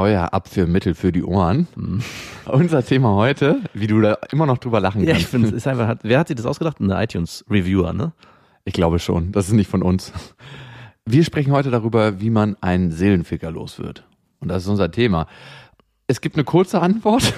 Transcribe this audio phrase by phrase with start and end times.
[0.00, 1.68] Euer Abführmittel für die Ohren.
[2.46, 5.20] Unser Thema heute, wie du da immer noch drüber lachen Ja, kannst.
[5.20, 6.80] ich finde, es ist einfach, wer hat sich das ausgedacht?
[6.80, 8.12] Ein iTunes-Reviewer, ne?
[8.64, 9.30] Ich glaube schon.
[9.30, 10.10] Das ist nicht von uns.
[11.04, 14.04] Wir sprechen heute darüber, wie man einen Seelenficker los wird.
[14.38, 15.26] Und das ist unser Thema.
[16.06, 17.34] Es gibt eine kurze Antwort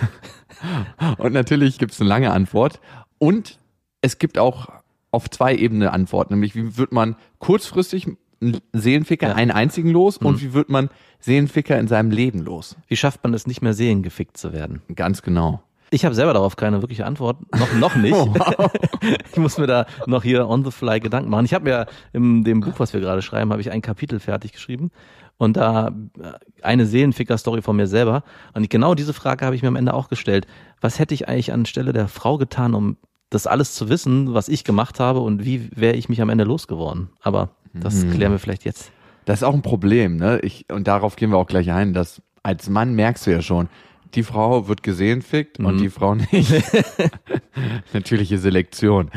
[1.19, 2.79] und natürlich gibt es eine lange Antwort.
[3.19, 3.59] Und
[4.02, 4.69] es gibt auch
[5.10, 8.07] auf zwei Ebenen eine Antwort, nämlich wie wird man kurzfristig
[8.42, 9.34] einen Seelenficker, Ja.
[9.34, 12.77] einen einzigen los und wie wird man Seelenficker in seinem Leben los.
[12.88, 14.82] Wie schafft man es nicht mehr seelengefickt zu werden?
[14.95, 15.62] Ganz genau.
[15.91, 17.37] Ich habe selber darauf keine wirkliche Antwort.
[17.55, 18.16] Noch, noch nicht.
[19.30, 21.45] ich muss mir da noch hier on the fly Gedanken machen.
[21.45, 24.52] Ich habe mir in dem Buch, was wir gerade schreiben, habe ich ein Kapitel fertig
[24.52, 24.90] geschrieben.
[25.37, 28.23] Und da äh, eine Seelenficker-Story von mir selber.
[28.54, 30.46] Und genau diese Frage habe ich mir am Ende auch gestellt.
[30.80, 32.96] Was hätte ich eigentlich anstelle der Frau getan, um
[33.33, 36.45] das alles zu wissen, was ich gemacht habe und wie wäre ich mich am Ende
[36.45, 37.09] losgeworden?
[37.23, 38.93] Aber das klären wir vielleicht jetzt.
[39.24, 40.41] Das ist auch ein Problem, ne?
[40.43, 43.69] Ich, und darauf gehen wir auch gleich ein, dass als Mann merkst du ja schon,
[44.15, 46.52] die Frau wird gesehen fickt und die Frau nicht.
[47.95, 49.11] Natürliche Selektion.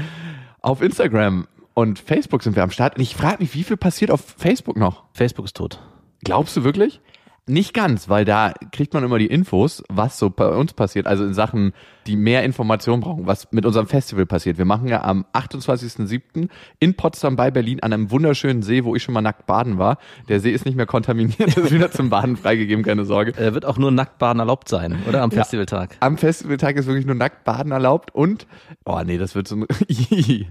[0.62, 2.96] Auf Instagram und Facebook sind wir am Start.
[2.96, 5.04] Und ich frage mich, wie viel passiert auf Facebook noch?
[5.12, 5.82] Facebook ist tot.
[6.24, 7.02] Glaubst du wirklich?
[7.48, 11.06] Nicht ganz, weil da kriegt man immer die Infos, was so bei uns passiert.
[11.06, 11.74] Also in Sachen,
[12.08, 14.58] die mehr Informationen brauchen, was mit unserem Festival passiert.
[14.58, 16.50] Wir machen ja am 28.07.
[16.80, 20.00] in Potsdam bei Berlin an einem wunderschönen See, wo ich schon mal nackt baden war.
[20.28, 23.38] Der See ist nicht mehr kontaminiert, ist wieder zum Baden freigegeben, keine Sorge.
[23.38, 25.22] Äh, wird auch nur Nacktbaden erlaubt sein, oder?
[25.22, 25.98] Am Festivaltag.
[26.00, 28.48] Am Festivaltag ist wirklich nur nackt baden erlaubt und,
[28.86, 29.66] oh nee, das wird so ein,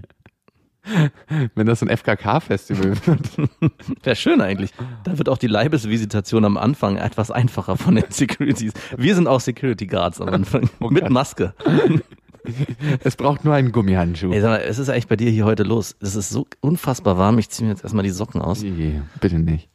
[1.55, 3.49] wenn das ein FKK-Festival wird.
[4.03, 4.71] Wäre schön eigentlich.
[5.03, 8.73] Da wird auch die Leibesvisitation am Anfang etwas einfacher von den Securities.
[8.97, 10.69] Wir sind auch Security Guards am Anfang.
[10.79, 11.09] Mit Gott.
[11.09, 11.53] Maske.
[13.03, 14.31] Es braucht nur einen Gummihandschuh.
[14.31, 15.95] Ey, mal, es ist eigentlich bei dir hier heute los.
[15.99, 17.39] Es ist so unfassbar warm.
[17.39, 18.61] Ich ziehe mir jetzt erstmal die Socken aus.
[18.61, 19.69] Nee, bitte nicht.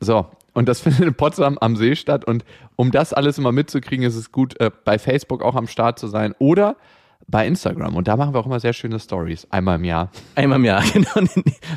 [0.00, 2.24] So, und das findet in Potsdam am See statt.
[2.24, 2.44] Und
[2.76, 6.08] um das alles immer mitzukriegen, ist es gut, äh, bei Facebook auch am Start zu
[6.08, 6.76] sein oder
[7.28, 7.96] bei Instagram.
[7.96, 10.10] Und da machen wir auch immer sehr schöne Stories, einmal im Jahr.
[10.34, 11.26] Einmal im Jahr, genau.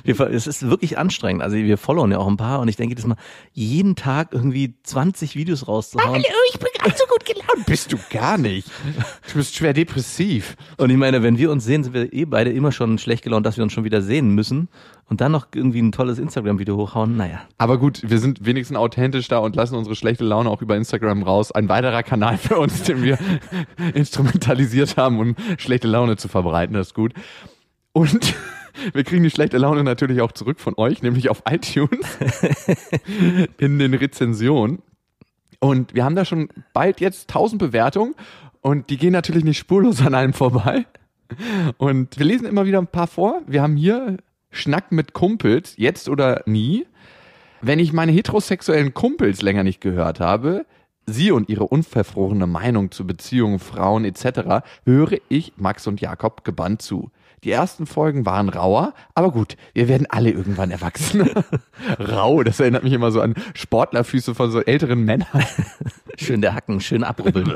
[0.04, 1.42] Es ist wirklich anstrengend.
[1.42, 3.18] Also wir followen ja auch ein paar und ich denke, das mal
[3.54, 6.24] jeden Tag irgendwie 20 Videos rauszuhauen.
[6.52, 7.66] ich bin gerade so gut gelaunt.
[7.66, 8.70] Bist du gar nicht.
[9.28, 10.56] Du bist schwer depressiv.
[10.78, 13.46] Und ich meine, wenn wir uns sehen, sind wir eh beide immer schon schlecht gelaunt,
[13.46, 14.70] dass wir uns schon wieder sehen müssen.
[15.10, 17.18] Und dann noch irgendwie ein tolles Instagram-Video hochhauen.
[17.18, 17.42] Naja.
[17.58, 21.24] Aber gut, wir sind wenigstens authentisch da und lassen unsere schlechte Laune auch über Instagram
[21.24, 21.52] raus.
[21.52, 23.18] Ein weiterer Kanal für uns, den wir
[23.96, 26.76] instrumentalisiert haben, um schlechte Laune zu verbreiten.
[26.76, 27.14] Das ist gut.
[27.92, 28.36] Und
[28.94, 32.20] wir kriegen die schlechte Laune natürlich auch zurück von euch, nämlich auf iTunes
[33.58, 34.84] in den Rezensionen.
[35.60, 38.14] Und wir haben da schon bald jetzt 1000 Bewertungen
[38.62, 40.86] und die gehen natürlich nicht spurlos an einem vorbei.
[41.78, 43.42] Und wir lesen immer wieder ein paar vor.
[43.48, 44.18] Wir haben hier
[44.52, 46.86] Schnack mit Kumpels, jetzt oder nie.
[47.62, 50.66] Wenn ich meine heterosexuellen Kumpels länger nicht gehört habe,
[51.06, 56.82] sie und ihre unverfrorene Meinung zu Beziehungen, Frauen etc., höre ich Max und Jakob gebannt
[56.82, 57.12] zu.
[57.44, 61.30] Die ersten Folgen waren rauer, aber gut, wir werden alle irgendwann erwachsen.
[62.00, 65.28] Rau, das erinnert mich immer so an Sportlerfüße von so älteren Männern.
[66.18, 67.50] Schön der Hacken, schön abrubbeln.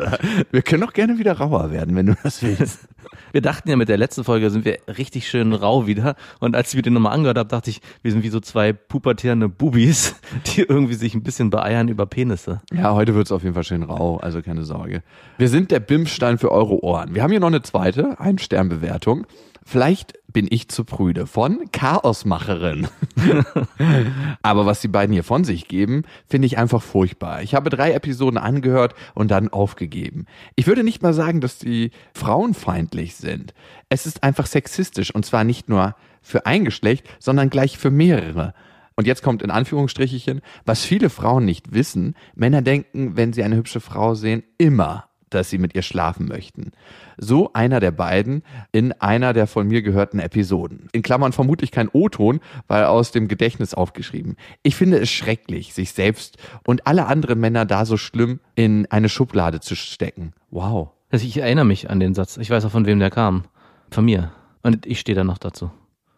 [0.51, 2.88] Wir können auch gerne wieder rauer werden, wenn du das willst.
[3.33, 6.15] Wir dachten ja, mit der letzten Folge sind wir richtig schön rau wieder.
[6.39, 8.71] Und als ich mir den nochmal angehört habe, dachte ich, wir sind wie so zwei
[8.71, 10.15] pubertierende Bubis,
[10.55, 12.61] die irgendwie sich ein bisschen beeiern über Penisse.
[12.71, 15.03] Ja, heute wird's auf jeden Fall schön rau, also keine Sorge.
[15.38, 17.15] Wir sind der Bimstein für eure Ohren.
[17.15, 19.27] Wir haben hier noch eine zweite, ein Sternbewertung.
[19.66, 22.88] Vielleicht bin ich zu prüde von Chaosmacherin.
[24.41, 27.44] Aber was die beiden hier von sich geben, finde ich einfach furchtbar.
[27.44, 30.25] Ich habe drei Episoden angehört und dann aufgegeben.
[30.56, 33.54] Ich würde nicht mal sagen, dass die frauenfeindlich sind.
[33.89, 38.54] Es ist einfach sexistisch und zwar nicht nur für ein Geschlecht, sondern gleich für mehrere.
[38.95, 43.56] Und jetzt kommt in Anführungsstrichchen, was viele Frauen nicht wissen, Männer denken, wenn sie eine
[43.56, 46.71] hübsche Frau sehen, immer dass sie mit ihr schlafen möchten.
[47.18, 50.88] So einer der beiden in einer der von mir gehörten Episoden.
[50.91, 54.35] In Klammern vermutlich kein O-Ton, weil aus dem Gedächtnis aufgeschrieben.
[54.63, 59.09] Ich finde es schrecklich, sich selbst und alle anderen Männer da so schlimm in eine
[59.09, 60.33] Schublade zu stecken.
[60.51, 60.89] Wow.
[61.12, 62.38] Also ich erinnere mich an den Satz.
[62.38, 63.44] Ich weiß auch, von wem der kam.
[63.91, 64.31] Von mir.
[64.63, 65.71] Und ich stehe da noch dazu.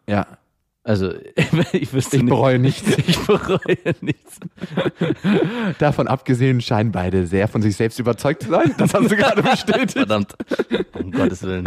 [0.08, 0.26] Ja.
[0.86, 1.12] Also
[1.72, 2.96] ich wüsste Ich bereue nichts.
[3.06, 4.38] Ich bereue nichts.
[5.78, 8.72] Davon abgesehen scheinen beide sehr von sich selbst überzeugt zu sein.
[8.78, 9.92] Das haben sie gerade bestätigt.
[9.94, 10.34] Verdammt.
[10.94, 11.66] Um Gottes Willen.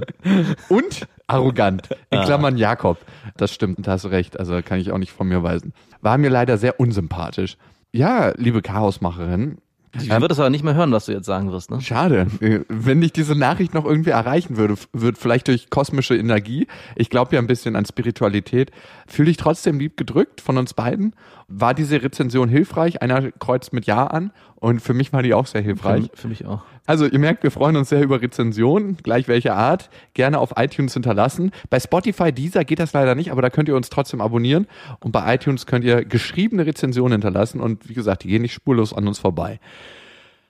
[0.69, 1.89] Und arrogant.
[2.12, 2.98] In Klammern Jakob.
[3.36, 4.39] Das stimmt, da hast du recht.
[4.39, 5.74] Also kann ich auch nicht von mir weisen.
[6.01, 7.57] War mir leider sehr unsympathisch.
[7.92, 9.57] Ja, liebe Chaosmacherin.
[9.94, 11.82] Ich würde es aber nicht mehr hören, was du jetzt sagen wirst, ne?
[11.82, 12.28] Schade.
[12.42, 16.68] Äh, Wenn dich diese Nachricht noch irgendwie erreichen würde, wird vielleicht durch kosmische Energie.
[16.96, 18.72] Ich glaube ja ein bisschen an Spiritualität.
[19.08, 21.16] Fühle dich trotzdem lieb gedrückt von uns beiden.
[21.51, 23.01] War diese Rezension hilfreich?
[23.01, 26.10] Einer kreuzt mit Ja an und für mich war die auch sehr hilfreich.
[26.13, 26.62] Für, für mich auch.
[26.86, 29.90] Also ihr merkt, wir freuen uns sehr über Rezensionen, gleich welcher Art.
[30.13, 31.51] Gerne auf iTunes hinterlassen.
[31.69, 34.68] Bei Spotify, dieser geht das leider nicht, aber da könnt ihr uns trotzdem abonnieren.
[35.00, 37.62] Und bei iTunes könnt ihr geschriebene Rezensionen hinterlassen.
[37.62, 39.60] Und wie gesagt, die gehen nicht spurlos an uns vorbei.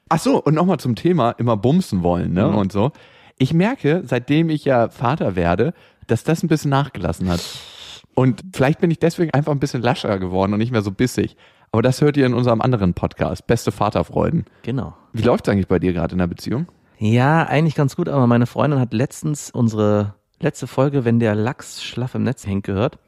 [0.09, 2.47] Ach so, und nochmal zum Thema immer bumsen wollen ne?
[2.47, 2.91] und so.
[3.37, 5.73] Ich merke, seitdem ich ja Vater werde,
[6.07, 7.41] dass das ein bisschen nachgelassen hat.
[8.19, 11.37] Und vielleicht bin ich deswegen einfach ein bisschen lascher geworden und nicht mehr so bissig.
[11.71, 14.43] Aber das hört ihr in unserem anderen Podcast, Beste Vaterfreuden.
[14.63, 14.93] Genau.
[15.13, 16.67] Wie läuft's eigentlich bei dir gerade in der Beziehung?
[16.97, 21.81] Ja, eigentlich ganz gut, aber meine Freundin hat letztens unsere letzte Folge, wenn der Lachs
[21.81, 22.99] schlaff im Netz hängt, gehört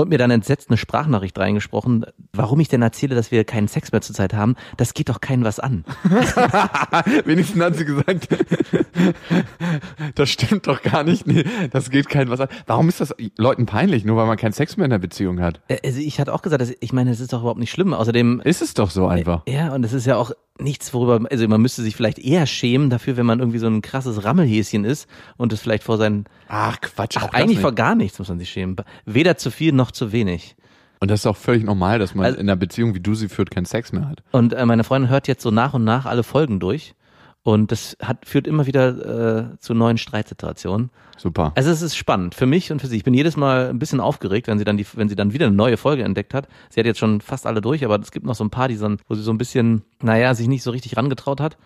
[0.00, 3.92] und mir dann entsetzt eine Sprachnachricht reingesprochen, warum ich denn erzähle, dass wir keinen Sex
[3.92, 4.56] mehr zurzeit haben.
[4.76, 5.84] Das geht doch keinen was an.
[7.24, 8.28] Wenigstens hat sie gesagt,
[10.14, 11.26] das stimmt doch gar nicht.
[11.26, 12.48] Nee, das geht kein was an.
[12.66, 15.60] Warum ist das Leuten peinlich, nur weil man keinen Sex mehr in der Beziehung hat?
[15.68, 17.94] Äh, Also ich hatte auch gesagt, dass, ich meine, es ist doch überhaupt nicht schlimm.
[17.94, 19.42] Außerdem, Ist es doch so einfach.
[19.48, 22.90] ja, und es ist ja auch nichts, worüber, also man müsste sich vielleicht eher schämen
[22.90, 25.08] dafür, wenn man irgendwie so ein krasses Rammelhäschen ist
[25.38, 28.38] und es vielleicht vor seinen, Ach Quatsch, ach, das eigentlich vor gar nichts muss man
[28.38, 28.76] sich schämen.
[29.06, 30.56] Weder zu viel noch zu wenig.
[31.00, 33.28] Und das ist auch völlig normal, dass man Also- in einer Beziehung, wie du sie
[33.28, 34.22] führt, keinen Sex mehr hat.
[34.32, 36.94] Und äh, meine Freundin hört jetzt so nach und nach alle Folgen durch.
[37.42, 40.90] Und das hat, führt immer wieder äh, zu neuen Streitsituationen.
[41.16, 41.52] Super.
[41.54, 42.96] Also es ist spannend für mich und für sie.
[42.98, 45.46] Ich bin jedes Mal ein bisschen aufgeregt, wenn sie dann die, wenn sie dann wieder
[45.46, 46.48] eine neue Folge entdeckt hat.
[46.68, 48.76] Sie hat jetzt schon fast alle durch, aber es gibt noch so ein paar, die
[48.76, 51.56] dann, wo sie so ein bisschen, naja, sich nicht so richtig rangetraut hat.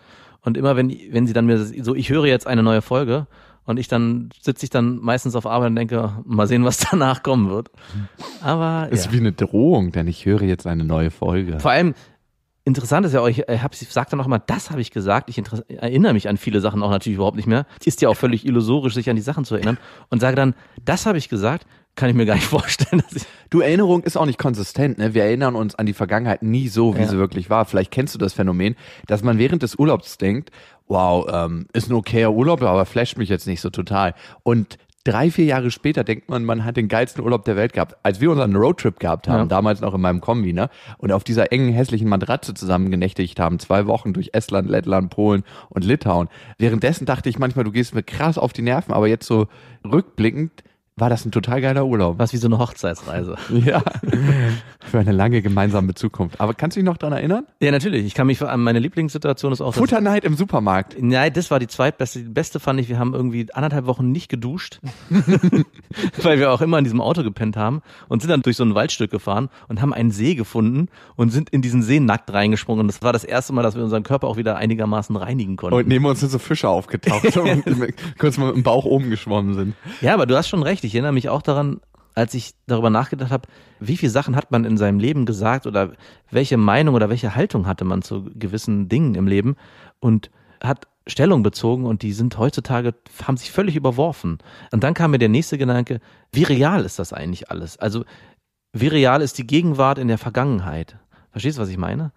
[0.41, 3.27] Und immer wenn, wenn sie dann mir so, ich höre jetzt eine neue Folge
[3.65, 7.23] und ich dann sitze ich dann meistens auf Arbeit und denke, mal sehen, was danach
[7.23, 7.69] kommen wird.
[8.41, 9.11] Aber Ist ja.
[9.13, 11.59] wie eine Drohung, denn ich höre jetzt eine neue Folge.
[11.59, 11.93] Vor allem
[12.63, 14.91] interessant ist ja auch, ich äh, hab, ich sag dann noch mal, das habe ich
[14.91, 15.29] gesagt.
[15.29, 17.65] Ich erinnere mich an viele Sachen auch natürlich überhaupt nicht mehr.
[17.83, 19.77] Ist ja auch völlig illusorisch, sich an die Sachen zu erinnern.
[20.09, 23.23] Und sage dann, das habe ich gesagt, kann ich mir gar nicht vorstellen, dass ich.
[23.51, 24.97] Du, Erinnerung ist auch nicht konsistent.
[24.97, 25.13] Ne?
[25.13, 27.07] Wir erinnern uns an die Vergangenheit nie so, wie Ja.
[27.07, 27.65] sie wirklich war.
[27.65, 28.75] Vielleicht kennst du das Phänomen,
[29.07, 30.49] dass man während des Urlaubs denkt,
[30.87, 34.13] wow, ähm, ist ein okayer Urlaub, aber flasht mich jetzt nicht so total.
[34.43, 37.95] Und drei, vier Jahre später denkt man, man hat den geilsten Urlaub der Welt gehabt.
[38.03, 39.45] Als wir unseren Roadtrip gehabt haben, Ja.
[39.45, 40.69] damals noch in meinem Kombi, ne?
[40.97, 45.43] und auf dieser engen, hässlichen Matratze zusammen genächtigt haben, zwei Wochen durch Estland, Lettland, Polen
[45.69, 46.27] und Litauen.
[46.57, 49.47] Währenddessen dachte ich manchmal, du gehst mir krass auf die Nerven, aber jetzt so
[49.83, 50.63] rückblickend
[50.97, 52.19] war das ein total geiler Urlaub.
[52.19, 53.35] Was wie so eine Hochzeitsreise.
[53.65, 53.81] Ja,
[54.79, 56.39] für eine lange gemeinsame Zukunft.
[56.39, 57.45] Aber kannst du dich noch dran erinnern?
[57.61, 58.05] Ja, natürlich.
[58.05, 59.73] Ich kann mich an meine Lieblingssituation ist auch.
[59.73, 60.97] Futterneid im Supermarkt.
[60.99, 62.19] Nein, das war die zweitbeste.
[62.19, 64.79] Die beste fand ich, wir haben irgendwie anderthalb Wochen nicht geduscht,
[66.21, 68.75] weil wir auch immer in diesem Auto gepennt haben und sind dann durch so ein
[68.75, 72.81] Waldstück gefahren und haben einen See gefunden und sind in diesen See nackt reingesprungen.
[72.81, 75.75] Und das war das erste Mal, dass wir unseren Körper auch wieder einigermaßen reinigen konnten.
[75.75, 77.63] Und neben uns sind so Fische aufgetaucht und
[78.19, 79.75] kurz mal mit dem Bauch oben geschwommen sind.
[80.01, 80.84] Ja, aber du hast schon recht.
[80.85, 81.81] Ich erinnere mich auch daran,
[82.13, 83.47] als ich darüber nachgedacht habe,
[83.79, 85.91] wie viele Sachen hat man in seinem Leben gesagt oder
[86.31, 89.55] welche Meinung oder welche Haltung hatte man zu gewissen Dingen im Leben
[89.99, 90.31] und
[90.63, 94.39] hat Stellung bezogen und die sind heutzutage, haben sich völlig überworfen.
[94.71, 95.99] Und dann kam mir der nächste Gedanke,
[96.31, 97.77] wie real ist das eigentlich alles?
[97.77, 98.05] Also,
[98.73, 100.97] wie real ist die Gegenwart in der Vergangenheit?
[101.31, 102.11] Verstehst du, was ich meine?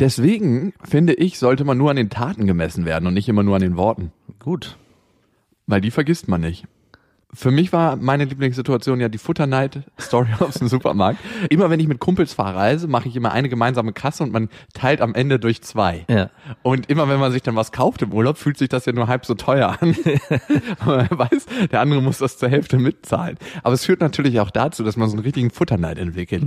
[0.00, 3.56] Deswegen, finde ich, sollte man nur an den Taten gemessen werden und nicht immer nur
[3.56, 4.12] an den Worten.
[4.38, 4.76] Gut.
[5.66, 6.66] Weil die vergisst man nicht.
[7.32, 11.20] Für mich war meine Lieblingssituation ja die Futterneid-Story aus dem Supermarkt.
[11.48, 15.00] Immer wenn ich mit Kumpels verreise, mache ich immer eine gemeinsame Kasse und man teilt
[15.00, 16.04] am Ende durch zwei.
[16.08, 16.30] Ja.
[16.62, 19.06] Und immer wenn man sich dann was kauft im Urlaub, fühlt sich das ja nur
[19.06, 19.94] halb so teuer an.
[20.80, 23.36] Aber man weiß, der andere muss das zur Hälfte mitzahlen.
[23.62, 26.42] Aber es führt natürlich auch dazu, dass man so einen richtigen Futterneid entwickelt.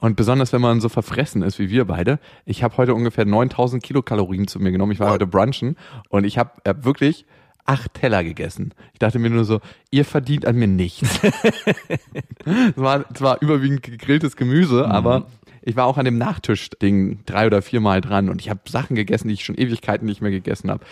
[0.00, 2.18] Und besonders, wenn man so verfressen ist wie wir beide.
[2.46, 4.92] Ich habe heute ungefähr 9000 Kilokalorien zu mir genommen.
[4.92, 5.76] Ich war heute brunchen
[6.08, 7.26] und ich habe hab wirklich
[7.64, 8.74] acht Teller gegessen.
[8.92, 11.20] Ich dachte mir nur so, ihr verdient an mir nichts.
[12.44, 15.26] es war zwar überwiegend gegrilltes Gemüse, aber
[15.62, 19.28] ich war auch an dem Nachtisch-Ding drei oder viermal dran und ich habe Sachen gegessen,
[19.28, 20.84] die ich schon Ewigkeiten nicht mehr gegessen habe.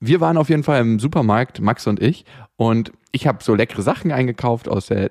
[0.00, 2.24] Wir waren auf jeden Fall im Supermarkt, Max und ich,
[2.56, 5.10] und ich habe so leckere Sachen eingekauft aus der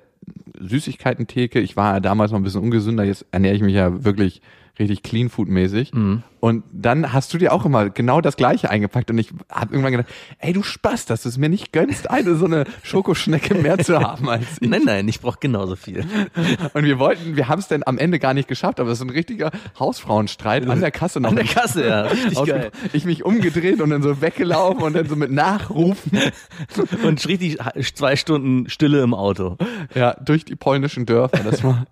[0.58, 1.60] Süßigkeitentheke.
[1.60, 4.42] Ich war damals noch ein bisschen ungesünder, jetzt ernähre ich mich ja wirklich
[4.78, 5.92] richtig Clean Food mäßig.
[6.40, 9.92] Und dann hast du dir auch immer genau das Gleiche eingepackt und ich habe irgendwann
[9.92, 10.08] gedacht,
[10.38, 13.98] ey du Spaß, dass du es mir nicht gönnst, eine so eine Schokoschnecke mehr zu
[14.00, 14.68] haben als ich.
[14.68, 16.04] Nein, nein, ich brauche genauso viel.
[16.74, 19.04] Und wir wollten, wir haben es dann am Ende gar nicht geschafft, aber es ist
[19.04, 21.30] ein richtiger Hausfrauenstreit an der Kasse noch.
[21.30, 22.02] An der Kasse, ja.
[22.02, 22.70] Richtig geil.
[22.92, 26.18] Ich mich umgedreht und dann so weggelaufen und dann so mit Nachrufen
[27.04, 27.58] Und richtig
[27.94, 29.56] zwei Stunden Stille im Auto.
[29.94, 31.38] ja, durch die polnischen Dörfer.
[31.44, 31.86] Das war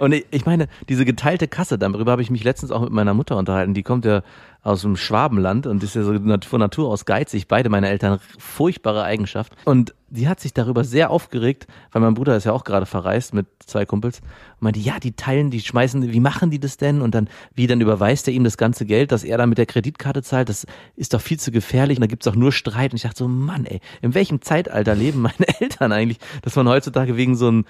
[0.00, 3.14] Und ich- ich meine, diese geteilte Kasse, darüber habe ich mich letztens auch mit meiner
[3.14, 3.74] Mutter unterhalten.
[3.74, 4.22] Die kommt ja
[4.62, 6.12] aus dem Schwabenland und ist ja so
[6.46, 7.48] von Natur aus geizig.
[7.48, 9.52] Beide meine Eltern, furchtbare Eigenschaft.
[9.64, 13.32] Und die hat sich darüber sehr aufgeregt, weil mein Bruder ist ja auch gerade verreist
[13.32, 14.18] mit zwei Kumpels.
[14.20, 17.00] Und meinte, ja, die teilen, die schmeißen, wie machen die das denn?
[17.00, 19.66] Und dann, wie dann überweist er ihm das ganze Geld, dass er dann mit der
[19.66, 20.48] Kreditkarte zahlt?
[20.48, 20.66] Das
[20.96, 21.96] ist doch viel zu gefährlich.
[21.98, 22.92] Und da gibt's auch nur Streit.
[22.92, 26.68] Und ich dachte so, Mann, ey, in welchem Zeitalter leben meine Eltern eigentlich, dass man
[26.68, 27.64] heutzutage wegen so einem,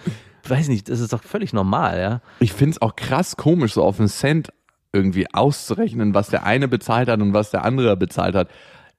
[0.49, 2.21] weiß nicht, das ist doch völlig normal, ja.
[2.41, 4.53] Ich finde es auch krass komisch, so auf einen Cent
[4.93, 8.49] irgendwie auszurechnen, was der eine bezahlt hat und was der andere bezahlt hat.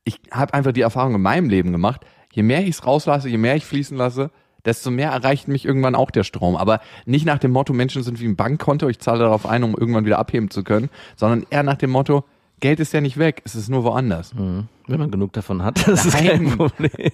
[0.03, 3.38] Ich habe einfach die Erfahrung in meinem Leben gemacht, je mehr ich es rauslasse, je
[3.38, 4.31] mehr ich fließen lasse,
[4.65, 6.55] desto mehr erreicht mich irgendwann auch der Strom.
[6.55, 9.75] Aber nicht nach dem Motto, Menschen sind wie ein Bankkonto, ich zahle darauf ein, um
[9.75, 12.24] irgendwann wieder abheben zu können, sondern eher nach dem Motto,
[12.60, 14.36] Geld ist ja nicht weg, es ist nur woanders.
[14.36, 16.27] Wenn man genug davon hat, das ist Nein.
[16.27, 17.12] kein Problem.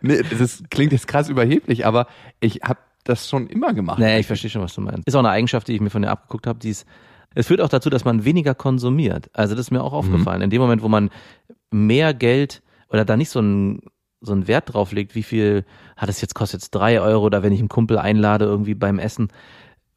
[0.00, 2.06] Nee, das klingt jetzt krass überheblich, aber
[2.40, 3.98] ich habe das schon immer gemacht.
[3.98, 5.06] Naja, ich verstehe schon, was du meinst.
[5.06, 6.86] Ist auch eine Eigenschaft, die ich mir von dir abgeguckt habe, die ist,
[7.34, 9.30] es führt auch dazu, dass man weniger konsumiert.
[9.32, 10.42] Also das ist mir auch aufgefallen.
[10.42, 11.10] In dem Moment, wo man
[11.70, 13.80] mehr Geld oder da nicht so ein
[14.20, 15.64] so einen Wert drauf legt, wie viel
[15.96, 18.98] hat es jetzt kostet jetzt drei Euro oder wenn ich einen Kumpel einlade irgendwie beim
[18.98, 19.28] Essen,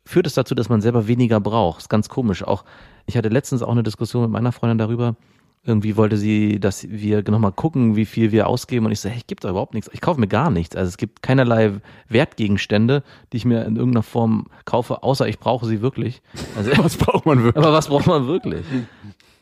[0.05, 1.81] führt es dazu, dass man selber weniger braucht.
[1.81, 2.43] Ist ganz komisch.
[2.43, 2.63] Auch
[3.05, 5.15] ich hatte letztens auch eine Diskussion mit meiner Freundin darüber.
[5.63, 8.87] Irgendwie wollte sie, dass wir nochmal gucken, wie viel wir ausgeben.
[8.87, 9.91] Und ich so, hey, ich gebe da überhaupt nichts.
[9.93, 10.75] Ich kaufe mir gar nichts.
[10.75, 11.73] Also es gibt keinerlei
[12.09, 16.23] Wertgegenstände, die ich mir in irgendeiner Form kaufe, außer ich brauche sie wirklich.
[16.55, 17.63] Also, Was braucht man wirklich?
[17.63, 18.65] aber was braucht man wirklich?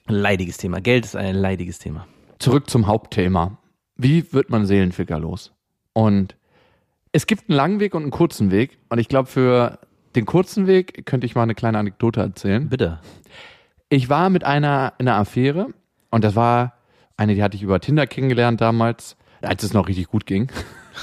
[0.08, 0.82] Ein leidiges Thema.
[0.82, 2.06] Geld ist ein leidiges Thema.
[2.40, 3.58] Zurück zum Hauptthema.
[3.96, 5.54] Wie wird man Seelenficker los?
[5.94, 6.36] Und
[7.14, 8.78] es gibt einen langen Weg und einen kurzen Weg.
[8.90, 9.80] Und ich glaube, für
[10.16, 12.68] den kurzen Weg könnte ich mal eine kleine Anekdote erzählen.
[12.68, 13.00] Bitte.
[13.90, 15.68] Ich war mit einer in einer Affäre
[16.12, 16.74] und das war
[17.18, 20.50] eine, die hatte ich über Tinder kennengelernt damals, als es noch richtig gut ging.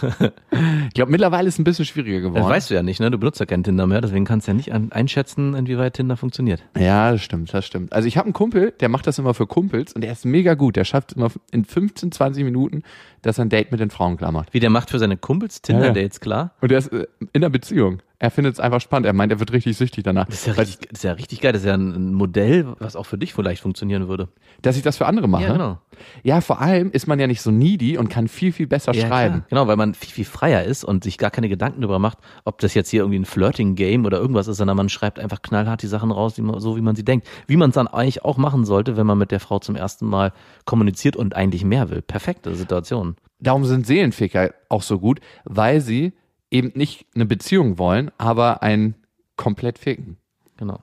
[0.89, 2.51] ich glaube, mittlerweile ist es ein bisschen schwieriger Das geworden.
[2.51, 3.11] weißt du ja nicht, ne?
[3.11, 6.63] Du benutzt ja keinen Tinder mehr, deswegen kannst du ja nicht einschätzen, inwieweit Tinder funktioniert.
[6.79, 7.93] Ja, das stimmt, das stimmt.
[7.93, 10.55] Also ich habe einen Kumpel, der macht das immer für Kumpels und der ist mega
[10.55, 10.77] gut.
[10.77, 12.83] Der schafft immer in 15, 20 Minuten,
[13.27, 14.55] dass er ein Date mit den Frauen klar macht.
[14.55, 16.53] Wie der macht für seine Kumpels Tinder-Dates, klar.
[16.61, 18.01] Und der ist äh, in einer Beziehung.
[18.19, 19.05] Er findet es einfach spannend.
[19.07, 20.25] Er meint, er wird richtig süchtig danach.
[20.25, 21.53] Das ist, ja Weil- richtig, das ist ja richtig geil.
[21.53, 24.29] Das ist ja ein Modell, was auch für dich vielleicht funktionieren würde.
[24.63, 25.43] dass ich das für andere mache.
[25.45, 25.79] Ja, genau.
[26.23, 29.07] Ja, vor allem ist man ja nicht so needy und kann viel, viel besser Ja,
[29.07, 29.35] schreiben.
[29.35, 29.47] klar.
[29.51, 32.59] Genau, weil man viel, viel freier ist und sich gar keine Gedanken darüber macht, ob
[32.61, 35.87] das jetzt hier irgendwie ein Flirting-Game oder irgendwas ist, sondern man schreibt einfach knallhart die
[35.87, 37.27] Sachen raus, die man, so wie man sie denkt.
[37.47, 40.07] Wie man es dann eigentlich auch machen sollte, wenn man mit der Frau zum ersten
[40.07, 40.33] Mal
[40.65, 42.01] kommuniziert und eigentlich mehr will.
[42.01, 43.16] Perfekte Situation.
[43.39, 46.13] Darum sind Seelenficker auch so gut, weil sie
[46.51, 48.95] eben nicht eine Beziehung wollen, aber ein
[49.37, 50.17] komplett ficken.
[50.57, 50.81] Genau.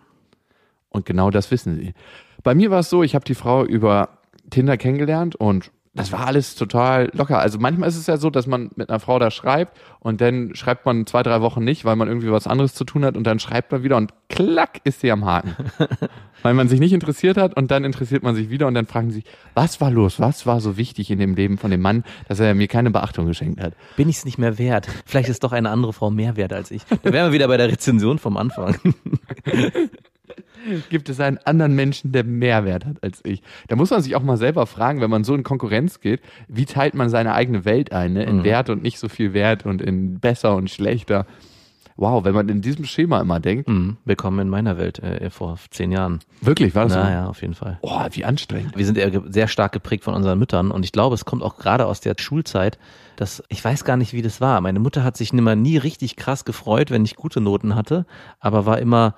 [0.89, 1.93] Und genau das wissen sie.
[2.43, 4.19] Bei mir war es so, ich habe die Frau über
[4.50, 7.38] Tinder kennengelernt und das war alles total locker.
[7.39, 10.55] Also manchmal ist es ja so, dass man mit einer Frau da schreibt und dann
[10.55, 13.25] schreibt man zwei, drei Wochen nicht, weil man irgendwie was anderes zu tun hat und
[13.25, 15.55] dann schreibt man wieder und klack ist sie am Haken.
[16.41, 19.12] weil man sich nicht interessiert hat und dann interessiert man sich wieder und dann fragen
[19.12, 19.23] sie,
[19.53, 20.19] was war los?
[20.19, 23.27] Was war so wichtig in dem Leben von dem Mann, dass er mir keine Beachtung
[23.27, 23.73] geschenkt hat?
[23.95, 24.88] Bin ich es nicht mehr wert?
[25.05, 26.83] Vielleicht ist doch eine andere Frau mehr wert als ich.
[27.03, 28.77] Da wären wir wieder bei der Rezension vom Anfang.
[30.89, 33.41] Gibt es einen anderen Menschen, der mehr Wert hat als ich?
[33.67, 36.65] Da muss man sich auch mal selber fragen, wenn man so in Konkurrenz geht, wie
[36.65, 38.24] teilt man seine eigene Welt ein, ne?
[38.24, 41.25] in Wert und nicht so viel Wert und in besser und schlechter.
[41.96, 43.98] Wow, wenn man in diesem Schema immer denkt, Mhm.
[44.03, 46.22] Willkommen in meiner Welt äh, vor zehn Jahren.
[46.41, 47.00] wirklich, war das so?
[47.00, 47.77] Naja, auf jeden Fall.
[47.82, 48.75] Oh, wie anstrengend.
[48.75, 51.58] Wir sind eher sehr stark geprägt von unseren Müttern und ich glaube, es kommt auch
[51.58, 52.79] gerade aus der Schulzeit,
[53.15, 54.60] dass ich weiß gar nicht, wie das war.
[54.62, 58.08] Meine Mutter hat sich nimmer nie richtig krass gefreut, wenn ich gute Noten hatte,
[58.39, 59.13] aber war immer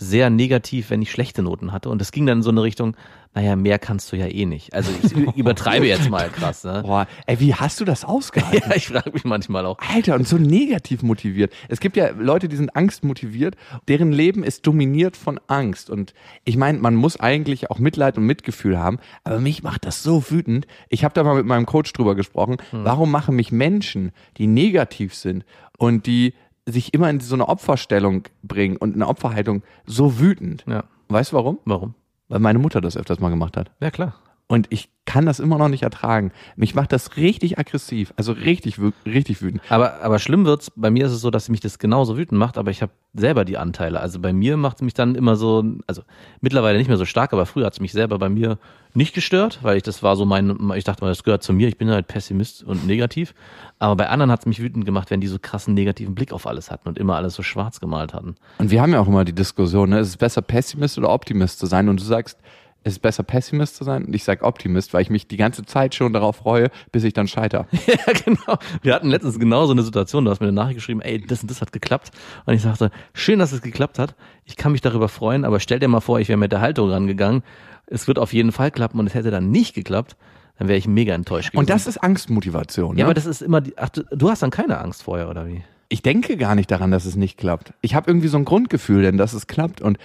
[0.00, 2.96] sehr negativ, wenn ich schlechte Noten hatte und es ging dann in so eine Richtung,
[3.34, 4.74] naja, mehr kannst du ja eh nicht.
[4.74, 6.64] Also ich übertreibe jetzt mal krass.
[6.64, 6.82] Ne?
[6.84, 8.70] Boah, ey, wie hast du das ausgehalten?
[8.70, 9.78] Ja, ich frage mich manchmal auch.
[9.78, 11.52] Alter, und so negativ motiviert.
[11.68, 13.56] Es gibt ja Leute, die sind angstmotiviert,
[13.88, 15.90] deren Leben ist dominiert von Angst.
[15.90, 16.14] Und
[16.44, 20.30] ich meine, man muss eigentlich auch Mitleid und Mitgefühl haben, aber mich macht das so
[20.30, 20.66] wütend.
[20.88, 22.56] Ich habe da mal mit meinem Coach drüber gesprochen.
[22.72, 25.44] Warum machen mich Menschen, die negativ sind
[25.76, 26.34] und die
[26.72, 30.64] sich immer in so eine Opferstellung bringen und eine Opferhaltung so wütend?
[30.66, 30.84] Ja.
[31.08, 31.58] Weißt du warum?
[31.64, 31.94] Warum?
[32.28, 33.70] Weil meine Mutter das öfters mal gemacht hat.
[33.80, 34.14] Ja, klar.
[34.46, 36.32] Und ich kann das immer noch nicht ertragen.
[36.56, 39.62] Mich macht das richtig aggressiv, also richtig, richtig wütend.
[39.68, 40.72] Aber, aber schlimm wird's.
[40.74, 43.44] Bei mir ist es so, dass mich das genauso wütend macht, aber ich habe selber
[43.44, 44.00] die Anteile.
[44.00, 46.02] Also bei mir macht es mich dann immer so, also
[46.40, 48.58] mittlerweile nicht mehr so stark, aber früher hat es mich selber bei mir
[48.94, 51.68] nicht gestört, weil ich das war so mein, ich dachte mal, das gehört zu mir,
[51.68, 53.34] ich bin halt Pessimist und negativ.
[53.78, 56.46] Aber bei anderen hat es mich wütend gemacht, wenn die so krassen negativen Blick auf
[56.46, 58.34] alles hatten und immer alles so schwarz gemalt hatten.
[58.58, 60.00] Und wir haben ja auch immer die Diskussion, ne?
[60.00, 61.88] ist es besser Pessimist oder Optimist zu sein?
[61.88, 62.38] Und du sagst,
[62.82, 64.04] es ist besser Pessimist zu sein?
[64.04, 67.12] Und ich sag Optimist, weil ich mich die ganze Zeit schon darauf freue, bis ich
[67.12, 67.66] dann scheiter.
[67.86, 68.58] Ja, genau.
[68.82, 71.42] Wir hatten letztens genau so eine Situation, du hast mir eine Nachricht geschrieben, ey, das
[71.42, 72.10] und das hat geklappt.
[72.46, 74.14] Und ich sagte, schön, dass es geklappt hat.
[74.44, 76.90] Ich kann mich darüber freuen, aber stell dir mal vor, ich wäre mit der Haltung
[76.90, 77.42] rangegangen.
[77.86, 80.16] Es wird auf jeden Fall klappen und es hätte dann nicht geklappt,
[80.58, 81.60] dann wäre ich mega enttäuscht gewesen.
[81.60, 82.94] Und das ist Angstmotivation.
[82.94, 83.00] Ne?
[83.00, 85.46] ja, aber das ist immer die, ach, du, du hast dann keine Angst vorher, oder
[85.46, 85.62] wie?
[85.90, 87.74] ich denke gar nicht daran, dass es nicht klappt.
[87.82, 89.82] Ich habe irgendwie so ein Grundgefühl, denn dass es klappt.
[89.82, 89.98] Und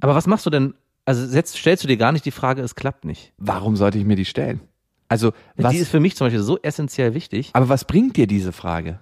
[0.00, 0.74] Aber was machst du denn,
[1.04, 3.32] also setzt, stellst du dir gar nicht die Frage, es klappt nicht?
[3.38, 4.60] warum sollte ich mir die stellen?
[5.08, 7.50] Also, was, Die ist für mich zum Beispiel so essentiell wichtig.
[7.52, 8.98] aber was bringt dir diese Frage?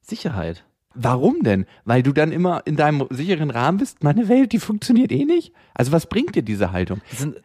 [0.00, 0.64] Sicherheit.
[0.94, 1.66] Warum denn?
[1.84, 4.02] Weil du dann immer in deinem sicheren Rahmen bist?
[4.02, 5.52] Meine Welt, die funktioniert eh nicht.
[5.72, 7.00] Also was bringt dir diese Haltung?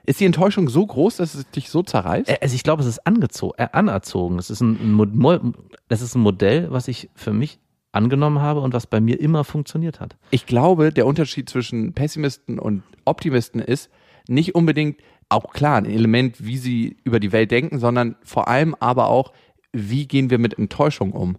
[0.05, 2.41] Ist die Enttäuschung so groß, dass es dich so zerreißt?
[2.41, 4.39] Also ich glaube, es ist angezogen, äh, anerzogen.
[4.39, 5.53] Es ist ein, ein
[5.89, 7.59] das ist ein Modell, was ich für mich
[7.95, 10.15] angenommen habe und was bei mir immer funktioniert hat.
[10.31, 13.89] Ich glaube, der Unterschied zwischen Pessimisten und Optimisten ist
[14.27, 14.99] nicht unbedingt
[15.29, 19.33] auch klar ein Element, wie sie über die Welt denken, sondern vor allem aber auch,
[19.73, 21.37] wie gehen wir mit Enttäuschung um?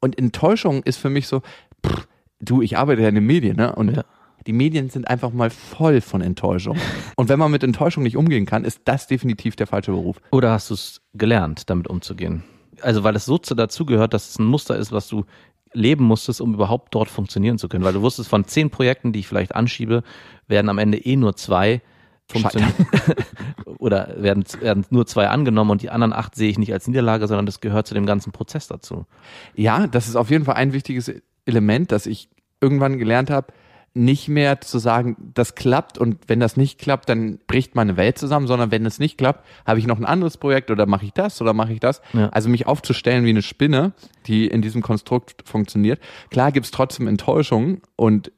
[0.00, 1.40] Und Enttäuschung ist für mich so,
[1.86, 2.06] pff,
[2.40, 3.74] du, ich arbeite ja in den Medien, ne?
[3.74, 4.04] Und Ja.
[4.46, 6.76] die Medien sind einfach mal voll von Enttäuschung.
[7.16, 10.20] Und wenn man mit Enttäuschung nicht umgehen kann, ist das definitiv der falsche Beruf.
[10.30, 12.44] Oder hast du es gelernt, damit umzugehen?
[12.80, 15.24] Also weil es so zu- dazugehört, dass es ein Muster ist, was du
[15.72, 17.84] leben musstest, um überhaupt dort funktionieren zu können.
[17.84, 20.02] Weil du wusstest, von zehn Projekten, die ich vielleicht anschiebe,
[20.46, 21.82] werden am Ende eh nur zwei
[22.30, 22.74] funktionieren.
[23.78, 27.26] Oder werden, werden nur zwei angenommen und die anderen acht sehe ich nicht als Niederlage,
[27.26, 29.06] sondern das gehört zu dem ganzen Prozess dazu.
[29.54, 31.12] Ja, das ist auf jeden Fall ein wichtiges
[31.46, 32.28] Element, dass ich
[32.60, 33.52] irgendwann gelernt habe,
[33.94, 38.18] nicht mehr zu sagen, das klappt und wenn das nicht klappt, dann bricht meine Welt
[38.18, 41.12] zusammen, sondern wenn es nicht klappt, habe ich noch ein anderes Projekt oder mache ich
[41.12, 42.00] das oder mache ich das.
[42.12, 42.28] Ja.
[42.28, 43.92] Also mich aufzustellen wie eine Spinne,
[44.26, 46.00] die in diesem Konstrukt funktioniert.
[46.30, 48.30] Klar gibt's trotzdem Enttäuschungen und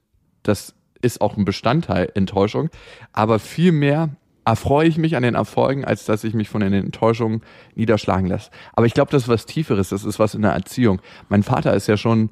[0.43, 2.71] das ist auch ein Bestandteil Enttäuschung,
[3.13, 4.11] aber viel mehr
[4.45, 7.43] erfreue ich mich an den Erfolgen, als dass ich mich von den Enttäuschungen
[7.75, 8.51] niederschlagen lasse.
[8.73, 11.01] Aber ich glaube, das ist was Tieferes, das ist was in der Erziehung.
[11.29, 12.31] Mein Vater ist ja schon,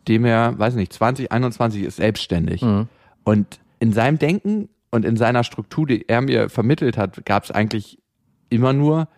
[0.00, 2.62] seitdem er, weiß nicht, 20, 21 ist selbstständig.
[3.24, 7.50] Und in seinem Denken und in seiner Struktur, die er mir vermittelt hat, gab es
[7.50, 7.98] eigentlich
[8.48, 9.08] immer nur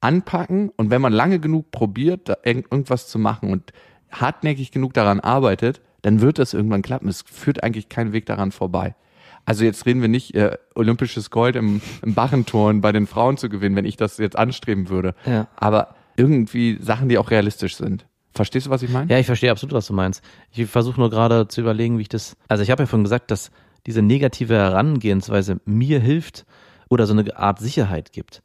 [0.00, 3.72] anpacken und wenn man lange genug probiert, irgendwas zu machen und
[4.10, 7.08] hartnäckig genug daran arbeitet, dann wird das irgendwann klappen.
[7.08, 8.96] Es führt eigentlich kein Weg daran vorbei.
[9.44, 13.48] Also jetzt reden wir nicht, äh, olympisches Gold im, im Bachenturn bei den Frauen zu
[13.48, 15.14] gewinnen, wenn ich das jetzt anstreben würde.
[15.26, 15.48] Ja.
[15.56, 18.06] Aber irgendwie Sachen, die auch realistisch sind.
[18.40, 19.10] Verstehst du, was ich meine?
[19.10, 20.24] Ja, ich verstehe absolut, was du meinst.
[20.50, 22.38] Ich versuche nur gerade zu überlegen, wie ich das.
[22.48, 23.50] Also ich habe ja vorhin gesagt, dass
[23.84, 26.46] diese negative Herangehensweise mir hilft
[26.88, 28.42] oder so eine Art Sicherheit gibt.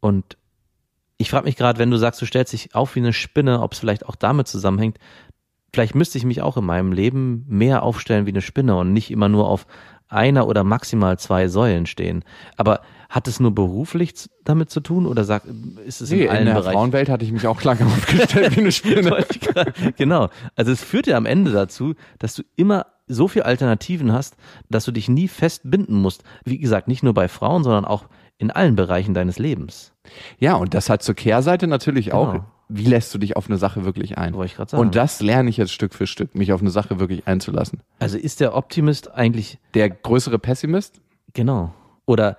[0.00, 0.36] Und
[1.16, 3.74] ich frage mich gerade, wenn du sagst, du stellst dich auf wie eine Spinne, ob
[3.74, 4.98] es vielleicht auch damit zusammenhängt.
[5.72, 9.12] Vielleicht müsste ich mich auch in meinem Leben mehr aufstellen wie eine Spinne und nicht
[9.12, 9.68] immer nur auf
[10.08, 12.24] einer oder maximal zwei Säulen stehen.
[12.56, 14.14] Aber hat es nur beruflich
[14.44, 15.42] damit zu tun oder sag,
[15.86, 16.72] ist es Nee, in allen in der Bereichen?
[16.76, 19.24] Frauenwelt hatte ich mich auch lange aufgestellt wie eine Spinne.
[19.96, 20.28] Genau.
[20.56, 24.36] Also es führt ja am Ende dazu, dass du immer so viele Alternativen hast,
[24.68, 26.24] dass du dich nie festbinden musst.
[26.44, 28.06] Wie gesagt, nicht nur bei Frauen, sondern auch
[28.38, 29.92] in allen Bereichen deines Lebens.
[30.38, 32.44] Ja, und das hat zur Kehrseite natürlich auch, Genau.
[32.68, 34.34] Wie lässt du dich auf eine Sache wirklich ein?
[34.34, 34.80] Wollte ich gerade sagen.
[34.80, 37.80] Und das lerne ich jetzt Stück für Stück, mich auf eine Sache wirklich einzulassen.
[37.98, 41.00] Also ist der Optimist eigentlich Der größere Pessimist?
[41.32, 41.72] genau?
[42.06, 42.36] Oder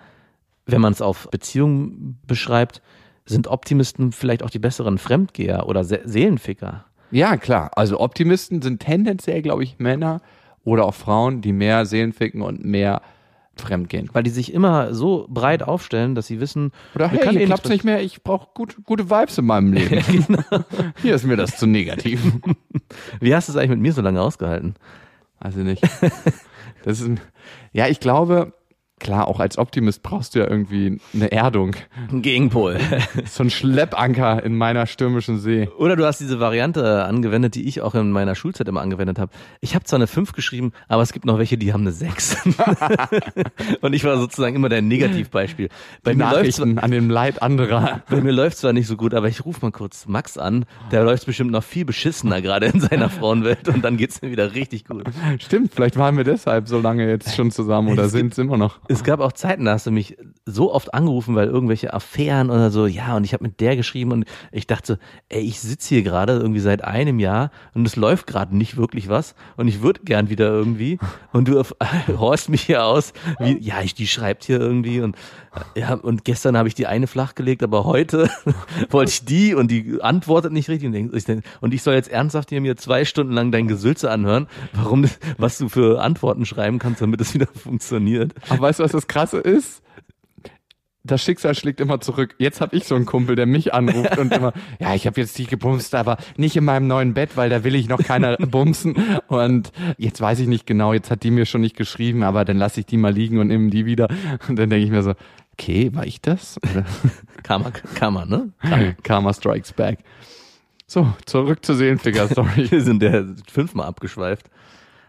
[0.65, 2.81] wenn man es auf Beziehungen beschreibt,
[3.25, 6.85] sind Optimisten vielleicht auch die besseren Fremdgeher oder Se Seelenficker.
[7.11, 7.71] Ja, klar.
[7.75, 10.21] Also Optimisten sind tendenziell, glaube ich, Männer
[10.63, 13.01] oder auch Frauen, die mehr Seelenficken und mehr
[13.61, 14.09] fremdgehen.
[14.13, 17.69] Weil die sich immer so breit aufstellen, dass sie wissen, Oder hey, hier eh klappt's
[17.69, 20.03] nicht mehr, ich brauche gut, gute Vibes in meinem Leben.
[21.01, 22.21] Hier ist mir das zu negativ.
[23.19, 24.75] Wie hast du es eigentlich mit mir so lange ausgehalten?
[25.39, 25.83] Also nicht.
[26.83, 27.19] Das ist ein,
[27.73, 28.53] ja, ich glaube,
[28.99, 31.75] klar, auch als Optimist brauchst du ja irgendwie eine Erdung.
[32.11, 32.77] Ein Gegenpol.
[33.25, 35.67] So ein Schleppanker in meiner stürmischen See.
[35.77, 39.31] Oder du hast diese Variante angewendet, die ich auch in meiner Schulzeit immer angewendet habe.
[39.61, 42.37] Ich habe zwar eine 5 geschrieben, aber es gibt noch welche, die haben eine 6.
[43.81, 45.69] Und ich war sozusagen immer der Negativbeispiel.
[46.03, 48.01] Bei Die mir, läuft an dem Leid anderer.
[48.09, 50.65] bei mir läuft zwar nicht so gut, aber ich rufe mal kurz Max an.
[50.91, 54.53] Der läuft bestimmt noch viel beschissener gerade in seiner Frauenwelt und dann geht's mir wieder
[54.53, 55.03] richtig gut.
[55.39, 58.79] Stimmt, vielleicht waren wir deshalb so lange jetzt schon zusammen oder sind es immer noch.
[58.89, 62.71] Es gab auch Zeiten, da hast du mich so oft angerufen, weil irgendwelche Affären oder
[62.71, 65.89] so, ja, und ich habe mit der geschrieben und ich dachte so, ey, ich sitze
[65.89, 69.81] hier gerade irgendwie seit einem Jahr und es läuft gerade nicht wirklich was und ich
[69.81, 70.99] würde gern wieder irgendwie.
[71.33, 71.63] Und du
[72.17, 75.15] horst mich hier aus, wie, ja, ich, die schreibt hier irgendwie und
[75.75, 78.29] ja, und gestern habe ich die eine flachgelegt, aber heute
[78.89, 80.87] wollte ich die und die antwortet nicht richtig.
[80.87, 84.47] Und, denk, und ich soll jetzt ernsthaft hier mir zwei Stunden lang dein Gesülze anhören,
[84.73, 85.05] warum,
[85.37, 88.33] was du für Antworten schreiben kannst, damit es wieder funktioniert.
[88.49, 89.81] Aber weißt du, was das Krasse ist?
[91.03, 92.35] Das Schicksal schlägt immer zurück.
[92.37, 95.37] Jetzt habe ich so einen Kumpel, der mich anruft und immer, ja, ich habe jetzt
[95.37, 98.95] die gebumst, aber nicht in meinem neuen Bett, weil da will ich noch keiner bumsen.
[99.27, 102.57] Und jetzt weiß ich nicht genau, jetzt hat die mir schon nicht geschrieben, aber dann
[102.57, 104.09] lasse ich die mal liegen und nehme die wieder.
[104.49, 105.13] Und dann denke ich mir so,
[105.53, 106.59] okay, war ich das?
[107.43, 108.51] Karma, Karma, ne?
[109.01, 109.99] Karma strikes back.
[110.87, 112.69] So, zurück zur Seelenficker-Story.
[112.71, 114.49] Wir sind ja fünfmal abgeschweift.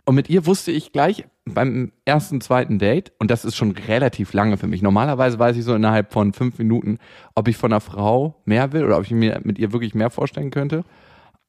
[0.08, 4.32] Und mit ihr wusste ich gleich beim ersten, zweiten Date, und das ist schon relativ
[4.32, 4.80] lange für mich.
[4.80, 6.96] Normalerweise weiß ich so innerhalb von fünf Minuten,
[7.34, 10.08] ob ich von einer Frau mehr will oder ob ich mir mit ihr wirklich mehr
[10.08, 10.82] vorstellen könnte.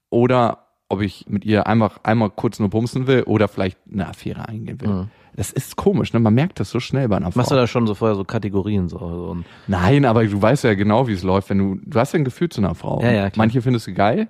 [0.10, 4.50] Oder ob ich mit ihr einfach einmal kurz nur bumsen will oder vielleicht eine Affäre
[4.50, 4.90] eingehen will.
[4.90, 5.08] Mhm.
[5.38, 6.20] Das ist komisch, ne?
[6.20, 7.40] Man merkt das so schnell bei einer Frau.
[7.40, 8.98] Machst du da schon so vorher so Kategorien so?
[8.98, 12.20] so Nein, aber du weißt ja genau, wie es läuft, wenn du, du hast ja
[12.20, 13.02] ein Gefühl zu einer Frau.
[13.02, 13.46] Ja, ja, klar.
[13.46, 14.28] Manche findest du geil,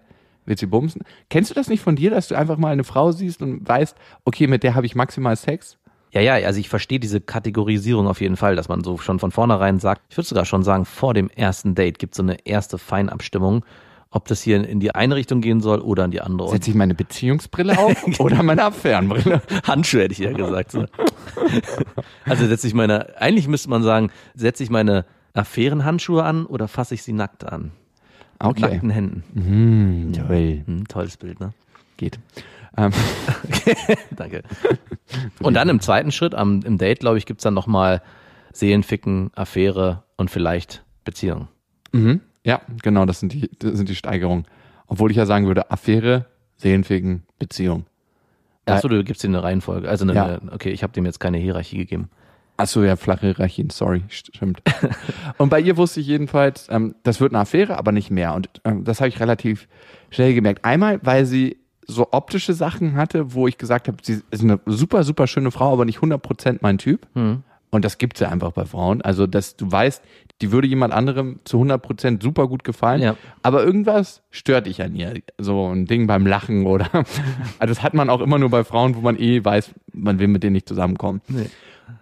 [0.50, 1.04] willst sie bumsen.
[1.30, 3.96] Kennst du das nicht von dir, dass du einfach mal eine Frau siehst und weißt,
[4.26, 5.78] okay, mit der habe ich maximal Sex?
[6.12, 9.32] Ja, ja, also ich verstehe diese Kategorisierung auf jeden Fall, dass man so schon von
[9.32, 12.46] vornherein sagt, ich würde sogar schon sagen, vor dem ersten Date gibt es so eine
[12.46, 13.64] erste Feinabstimmung,
[14.10, 16.50] ob das hier in die eine Richtung gehen soll oder in die andere.
[16.50, 19.44] Setze ich meine Beziehungsbrille auf oder meine Affärenbrille?
[19.64, 20.72] Handschuhe hätte ich ja gesagt.
[20.72, 20.86] So.
[22.26, 26.96] Also setze ich meine, eigentlich müsste man sagen, setze ich meine Affärenhandschuhe an oder fasse
[26.96, 27.72] ich sie nackt an?
[28.40, 28.62] Okay.
[28.62, 29.24] Mit nackten Händen.
[29.34, 30.62] Mhm, toll.
[30.66, 31.54] Hm, tolles Bild, ne?
[31.98, 32.20] Geht.
[32.78, 32.92] Ähm.
[34.16, 34.44] Danke.
[35.42, 38.02] Und dann im zweiten Schritt, am, im Date, glaube ich, gibt's dann nochmal
[38.54, 41.48] Seelenficken, Affäre und vielleicht Beziehung.
[41.92, 42.22] Mhm.
[42.46, 44.46] Ja, genau, das sind die, das sind die Steigerungen.
[44.88, 46.26] Obwohl ich ja sagen würde, Affäre,
[46.58, 47.86] Seelenficken, Beziehung.
[48.66, 49.90] Achso, du gibst dir eine Reihenfolge.
[49.90, 50.40] Also eine, Ja.
[50.52, 52.10] okay, ich habe dem jetzt keine Hierarchie gegeben.
[52.60, 54.62] Achso, ja, flache Hierarchien, sorry, stimmt.
[55.38, 58.34] und bei ihr wusste ich jedenfalls, ähm, das wird eine Affäre, aber nicht mehr.
[58.34, 59.70] Und ähm, das habe ich relativ
[60.10, 60.66] schnell gemerkt.
[60.66, 61.56] Einmal, weil sie
[61.88, 65.72] so optische Sachen hatte, wo ich gesagt habe, sie ist eine super, super schöne Frau,
[65.72, 67.08] aber nicht 100% mein Typ.
[67.72, 69.02] Und das gibt es ja einfach bei Frauen.
[69.02, 70.02] Also, dass du weißt,
[70.42, 73.16] die würde jemand anderem zu 100% super gut gefallen, Ja.
[73.44, 75.22] aber irgendwas stört dich an ihr.
[75.38, 76.88] So ein Ding beim Lachen oder.
[77.60, 80.28] Also, das hat man auch immer nur bei Frauen, wo man eh weiß, man will
[80.28, 81.22] mit denen nicht zusammenkommen.
[81.28, 81.50] Nee.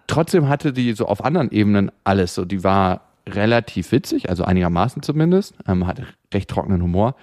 [0.06, 2.44] Trotzdem hatte die so auf anderen Ebenen alles so.
[2.44, 7.14] Die war relativ witzig, also einigermaßen zumindest, ähm, hatte recht trockenen Humor.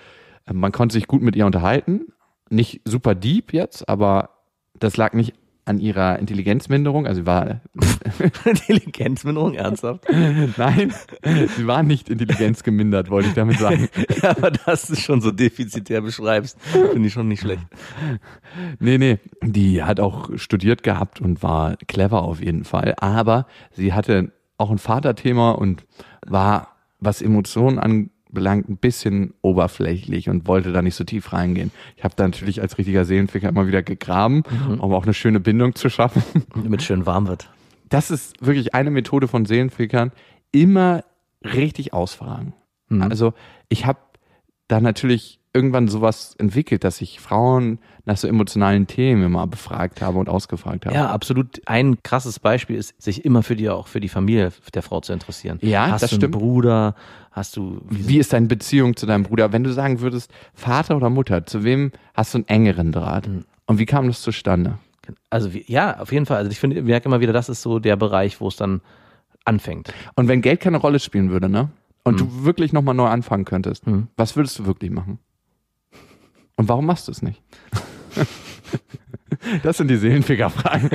[0.48, 2.08] Ähm, man konnte sich gut mit ihr unterhalten.
[2.52, 4.30] Nicht super deep jetzt, aber
[4.80, 5.34] das lag nicht
[5.66, 7.08] an ihrer Intelligenzminderung.
[7.08, 7.62] Also sie war,
[8.46, 10.06] Intelligenzminderung, ernsthaft?
[10.58, 10.94] nein,
[11.58, 13.90] sie war nicht intelligenzgemindert, wollte ich damit sagen.
[14.22, 17.64] Ja, aber dass du schon so defizitär beschreibst, finde ich schon nicht schlecht.
[18.80, 22.94] Nee, nee, die hat auch studiert gehabt und war clever auf jeden Fall.
[22.98, 25.86] Aber sie hatte auch ein Vaterthema und
[26.26, 27.80] war, was Emotionen
[28.36, 31.72] anbelangt, ein bisschen oberflächlich und wollte da nicht so tief reingehen.
[31.96, 35.74] Ich habe da natürlich als richtiger Seelenficker immer wieder gegraben, um auch eine schöne Bindung
[35.76, 36.22] zu schaffen.
[36.54, 37.50] Damit es schön warm wird.
[37.90, 40.12] Das ist wirklich eine Methode von Seelenfickern.
[40.52, 41.04] Immer
[41.44, 42.54] richtig ausfragen.
[43.00, 43.34] Also
[43.70, 44.00] ich habe
[44.68, 50.20] da natürlich irgendwann sowas entwickelt, dass ich Frauen nach so emotionalen Themen immer befragt habe
[50.20, 50.94] und ausgefragt habe.
[50.94, 51.62] Ja, absolut.
[51.66, 55.14] Ein krasses Beispiel ist, sich immer für die auch für die Familie der Frau zu
[55.14, 55.58] interessieren.
[55.62, 56.36] Ja, hast das du einen stimmt.
[56.36, 56.96] Bruder?
[57.32, 59.52] Hast du Wie ist deine Beziehung zu deinem Bruder?
[59.54, 63.28] Wenn du sagen würdest, Vater oder Mutter, zu wem hast du einen engeren Draht?
[63.66, 64.78] Und wie kam das zustande?
[65.30, 66.38] Also wie, ja, auf jeden Fall.
[66.38, 68.82] Also ich finde, ich merke immer wieder, das ist so der Bereich, wo es dann
[69.46, 69.94] anfängt.
[70.16, 71.70] Und wenn Geld keine Rolle spielen würde, ne?
[72.04, 73.84] Und du wirklich nochmal neu anfangen könntest,
[74.16, 75.18] was würdest du wirklich machen?
[76.56, 77.42] Und warum machst du es nicht?
[79.64, 80.90] Das sind die Seelenficker-Fragen.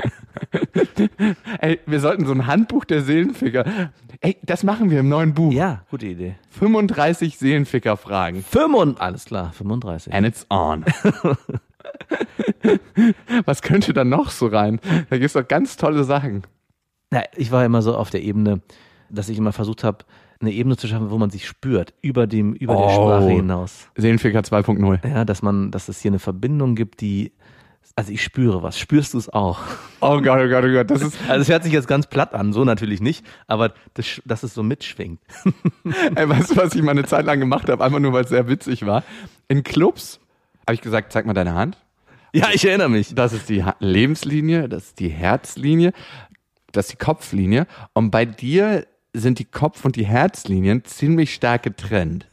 [1.60, 3.92] Ey, wir sollten so ein Handbuch der Seelenficker.
[4.20, 5.52] Ey, das machen wir im neuen Buch.
[5.52, 6.36] Ja, gute Idee.
[6.50, 8.42] 35 Seelenficker-Fragen.
[8.42, 10.12] 35, alles klar, 35.
[10.12, 10.84] And it's on.
[13.44, 14.80] Was könnte da noch so rein?
[15.08, 16.42] Da gibt's doch ganz tolle Sachen.
[17.10, 18.60] Na, ich war immer so auf der Ebene,
[19.08, 20.04] dass ich immer versucht habe,
[20.40, 22.90] eine Ebene zu schaffen, wo man sich spürt, über dem, über der Oh.
[22.90, 23.88] Sprache hinaus.
[23.96, 25.06] Seelenficker 2.0.
[25.08, 27.32] Ja, dass man, dass es hier eine Verbindung gibt, die,
[27.94, 28.78] also ich spüre was.
[28.78, 29.58] Spürst du es auch?
[30.00, 30.90] Oh Gott, oh Gott, oh Gott.
[30.90, 34.22] Das ist, Also es hört sich jetzt ganz platt an, so natürlich nicht, aber das,
[34.24, 35.20] dass es so mitschwingt.
[36.14, 37.84] ey, weißt du, was ich mal eine Zeit lang gemacht habe?
[37.84, 39.04] Einfach nur, weil es sehr witzig war.
[39.48, 40.20] In Clubs
[40.66, 41.76] habe ich gesagt, zeig mal deine Hand.
[42.32, 43.14] Ja, ich erinnere mich.
[43.14, 45.92] Das ist die Lebenslinie, das ist die Herzlinie.
[46.72, 47.66] Das ist die Kopflinie.
[47.92, 52.26] Und bei dir sind die Kopf- und die Herzlinien ziemlich stark getrennt.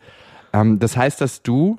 [0.54, 1.78] Ähm, das heißt, dass du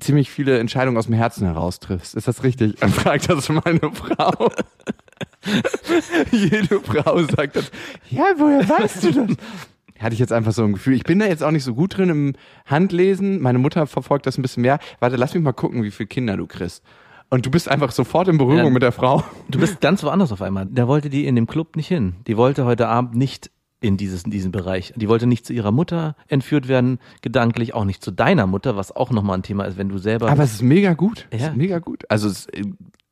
[0.00, 2.14] ziemlich viele Entscheidungen aus dem Herzen heraus triffst.
[2.14, 2.76] Ist das richtig?
[2.80, 4.50] Dann fragt das meine Frau.
[6.30, 7.70] Jede Frau sagt das.
[8.10, 9.36] Ja, woher weißt du das?
[9.98, 10.94] Hatte ich jetzt einfach so ein Gefühl.
[10.94, 12.32] Ich bin da jetzt auch nicht so gut drin im
[12.66, 13.40] Handlesen.
[13.40, 14.78] Meine Mutter verfolgt das ein bisschen mehr.
[15.00, 16.82] Warte, lass mich mal gucken, wie viele Kinder du kriegst.
[17.30, 18.70] Und du bist einfach sofort in Berührung Ja.
[18.70, 19.24] mit der Frau.
[19.48, 20.66] Du bist ganz woanders auf einmal.
[20.70, 22.16] Da wollte die in dem Club nicht hin.
[22.26, 24.92] Die wollte heute Abend nicht in, dieses, in diesen Bereich.
[24.96, 28.94] Die wollte nicht zu ihrer Mutter entführt werden, gedanklich, auch nicht zu deiner Mutter, was
[28.94, 30.30] auch nochmal ein Thema ist, wenn du selber.
[30.30, 31.26] Aber es ist mega gut.
[31.30, 31.48] Es Ja.
[31.48, 32.04] ist mega gut.
[32.08, 32.62] Also es äh,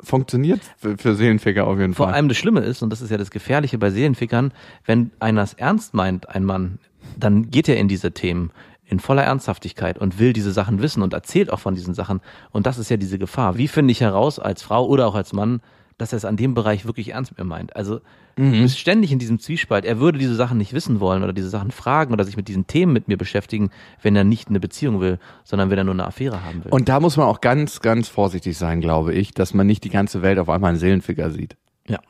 [0.02, 2.14] funktioniert für, für Seelenficker auf jeden vor Fall.
[2.14, 4.52] allem das Schlimme ist, und das ist ja das Gefährliche bei Seelenfickern,
[4.84, 6.78] wenn einer es ernst meint, ein Mann,
[7.18, 8.50] dann geht er in diese Themen
[8.86, 12.20] in voller Ernsthaftigkeit und will diese Sachen wissen und erzählt auch von diesen Sachen.
[12.50, 13.56] Und das ist ja diese Gefahr.
[13.56, 15.60] Wie finde ich heraus als Frau oder auch als Mann,
[15.98, 17.76] dass er es an dem Bereich wirklich ernst mit mir meint?
[17.76, 18.00] Also
[18.36, 19.84] du bist ständig in diesem Zwiespalt.
[19.84, 22.66] Er würde diese Sachen nicht wissen wollen oder diese Sachen fragen oder sich mit diesen
[22.66, 23.70] Themen mit mir beschäftigen,
[24.02, 26.72] wenn er nicht eine Beziehung will, sondern wenn er nur eine Affäre haben will.
[26.72, 29.90] Und da muss man auch ganz, ganz vorsichtig sein, glaube ich, dass man nicht die
[29.90, 31.56] ganze Welt auf einmal einen Seelenficker sieht.
[31.88, 32.00] ja.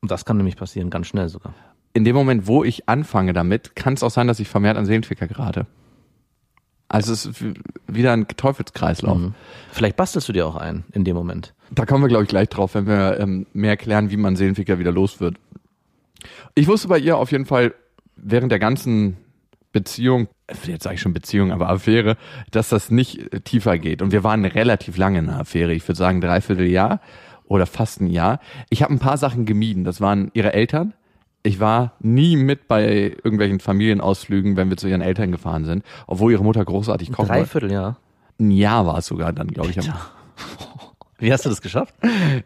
[0.00, 1.54] Und das kann nämlich passieren, ganz schnell sogar.
[1.92, 4.86] In dem Moment, wo ich anfange damit, kann es auch sein, dass ich vermehrt an
[4.86, 5.66] Seelenficker gerate.
[6.92, 7.44] Also es ist
[7.86, 9.18] wieder ein Teufelskreislauf.
[9.18, 9.34] Mhm.
[9.72, 11.54] Vielleicht bastelst du dir auch ein in dem Moment.
[11.70, 14.78] Da kommen wir, glaube ich, gleich drauf, wenn wir ähm, mehr erklären, wie man Seelenficker
[14.78, 15.36] wieder los wird.
[16.54, 17.74] Ich wusste bei ihr auf jeden Fall
[18.16, 19.16] während der ganzen
[19.72, 20.28] Beziehung,
[20.66, 22.16] jetzt sage ich schon Beziehung, aber Affäre,
[22.50, 24.02] dass das nicht äh, tiefer geht.
[24.02, 25.72] Und wir waren relativ lange in einer Affäre.
[25.72, 27.00] Ich würde sagen dreiviertel Jahr
[27.46, 28.38] oder fast ein Jahr.
[28.68, 29.84] Ich habe ein paar Sachen gemieden.
[29.84, 30.92] Das waren ihre Eltern.
[31.42, 36.32] Ich war nie mit bei irgendwelchen Familienausflügen, wenn wir zu ihren Eltern gefahren sind, obwohl
[36.32, 37.32] ihre Mutter großartig wollte.
[37.32, 37.96] Dreiviertel, ja.
[38.38, 39.78] Ein Jahr war es sogar dann, glaube ich.
[41.22, 41.94] Wie hast du das geschafft?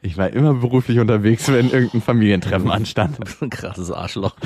[0.03, 3.19] Ich war immer beruflich unterwegs, wenn irgendein Familientreffen anstand.
[3.41, 4.37] Ein krasses Arschloch.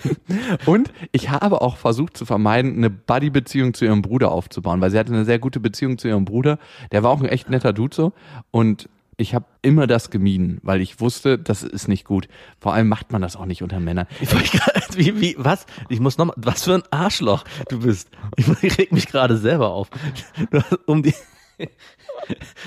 [0.64, 4.98] Und ich habe auch versucht zu vermeiden, eine Buddy-Beziehung zu ihrem Bruder aufzubauen, weil sie
[4.98, 6.58] hatte eine sehr gute Beziehung zu ihrem Bruder.
[6.90, 8.14] Der war auch ein echt netter Dude so.
[8.50, 12.28] Und ich habe immer das gemieden, weil ich wusste, das ist nicht gut.
[12.60, 14.06] Vor allem macht man das auch nicht unter Männern.
[14.20, 15.66] Ich gerade, wie, wie, was?
[15.88, 18.10] Ich muss nochmal, was für ein Arschloch du bist.
[18.36, 19.88] Ich, ich reg mich gerade selber auf.
[20.86, 21.14] Um die,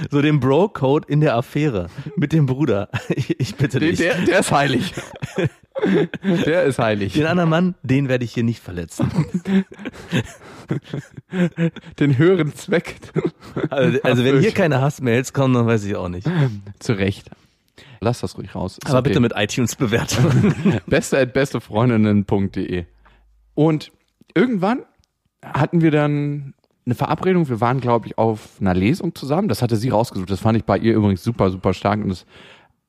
[0.10, 2.90] so den Bro-Code in der Affäre mit dem Bruder.
[3.10, 4.00] Ich, ich bitte Der, dich.
[4.00, 4.94] der, der ist heilig.
[6.46, 7.14] Der ist heilig.
[7.14, 9.10] Den anderen Mann, den werde ich hier nicht verletzen.
[12.00, 12.96] Den höheren Zweck.
[13.70, 16.28] Also, also wenn hier keine Hassmails kommen, dann weiß ich auch nicht.
[16.80, 17.30] Zu Recht.
[18.02, 18.78] Lass das ruhig raus.
[18.78, 19.10] Ist Aber okay.
[19.10, 20.82] bitte mit iTunes-Bewertungen.
[20.88, 22.86] beste at bestefreundinnen.de.
[23.56, 23.92] Und
[24.34, 24.84] irgendwann
[25.44, 26.54] hatten wir dann
[26.86, 27.50] eine Verabredung.
[27.50, 29.50] Wir waren, glaube ich, auf einer Lesung zusammen.
[29.50, 30.30] Das hatte sie rausgesucht.
[30.30, 32.04] Das fand ich bei ihr übrigens super, super stark.
[32.04, 32.26] Und es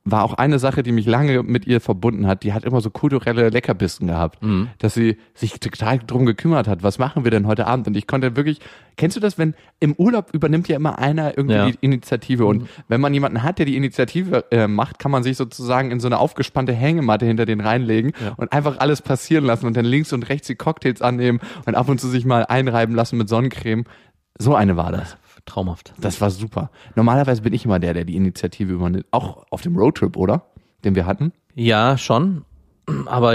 [0.05, 2.43] war auch eine Sache, die mich lange mit ihr verbunden hat.
[2.43, 4.39] Die hat immer so kulturelle Leckerbissen gehabt,
[4.79, 6.83] dass sie sich total drum gekümmert hat.
[6.83, 7.87] Was machen wir denn heute Abend?
[7.87, 8.61] Und ich konnte wirklich,
[8.97, 11.67] kennst du das, wenn im Urlaub übernimmt ja immer einer irgendwie Ja.
[11.71, 15.37] die Initiative und wenn man jemanden hat, der die Initiative äh, macht, kann man sich
[15.37, 19.77] sozusagen in so eine aufgespannte Hängematte hinter den reinlegen und einfach alles passieren lassen und
[19.77, 23.19] dann links und rechts die Cocktails annehmen und ab und zu sich mal einreiben lassen
[23.19, 23.85] mit Sonnencreme.
[24.39, 25.19] So eine war das.
[25.47, 25.93] Traumhaft.
[26.01, 26.71] Das war super.
[26.97, 29.07] Normalerweise bin ich immer der, der die Initiative übernimmt.
[29.11, 30.47] Auch auf dem Roadtrip, oder?
[30.85, 31.33] Den wir hatten.
[31.55, 32.45] Ja, schon.
[33.07, 33.29] Aber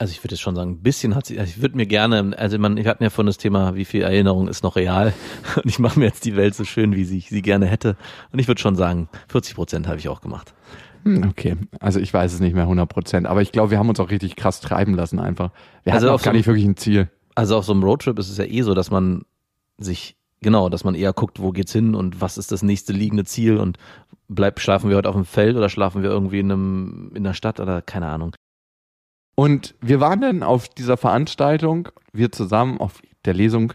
[0.00, 2.32] also ich würde jetzt schon sagen, ein bisschen hat sie, also ich würde mir gerne,
[2.38, 5.12] also man, wir hatten ja von das Thema, wie viel Erinnerung ist noch real.
[5.56, 7.96] Und ich mache mir jetzt die Welt so schön, wie sie sie gerne hätte.
[8.32, 10.54] Und ich würde schon sagen, 40 Prozent habe ich auch gemacht.
[11.04, 11.56] Hm, okay.
[11.80, 13.26] Also ich weiß es nicht mehr 100 Prozent.
[13.26, 15.50] Aber ich glaube, wir haben uns auch richtig krass treiben lassen einfach.
[15.84, 17.08] Wir Also hatten auch gar so- nicht wirklich ein Ziel.
[17.34, 19.22] Also auf so einem Roadtrip ist es ja eh so, dass man
[19.78, 23.24] sich, genau, dass man eher guckt, wo geht's hin und was ist das nächste liegende
[23.24, 23.78] Ziel und
[24.28, 27.34] bleibt, schlafen wir heute auf dem Feld oder schlafen wir irgendwie in einem, in der
[27.34, 28.34] Stadt oder keine Ahnung.
[29.34, 33.72] Und wir waren dann auf dieser Veranstaltung, wir zusammen auf der Lesung.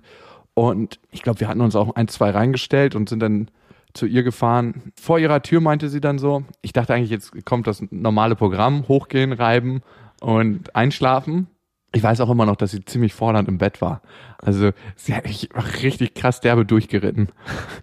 [0.53, 3.49] Und ich glaube, wir hatten uns auch ein, zwei reingestellt und sind dann
[3.93, 4.91] zu ihr gefahren.
[4.99, 8.87] Vor ihrer Tür meinte sie dann so, ich dachte eigentlich, jetzt kommt das normale Programm,
[8.87, 9.81] hochgehen, reiben
[10.19, 11.47] und einschlafen.
[11.95, 14.01] Ich weiß auch immer noch, dass sie ziemlich fordernd im Bett war.
[14.39, 15.49] Also sie hat mich
[15.83, 17.29] richtig krass derbe durchgeritten.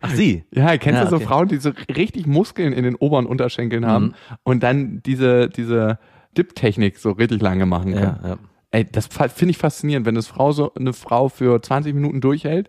[0.01, 0.44] Ach sie?
[0.53, 1.27] Ja, kennst Ja, du so okay.
[1.27, 5.99] Frauen, die so richtig Muskeln in den oberen Unterschenkeln haben und dann diese, diese
[6.37, 8.16] Dip-Technik so richtig lange machen können.
[8.23, 8.38] Ja, ja.
[8.73, 12.68] Ey, das finde ich faszinierend, wenn das Frau so eine Frau für 20 Minuten durchhält,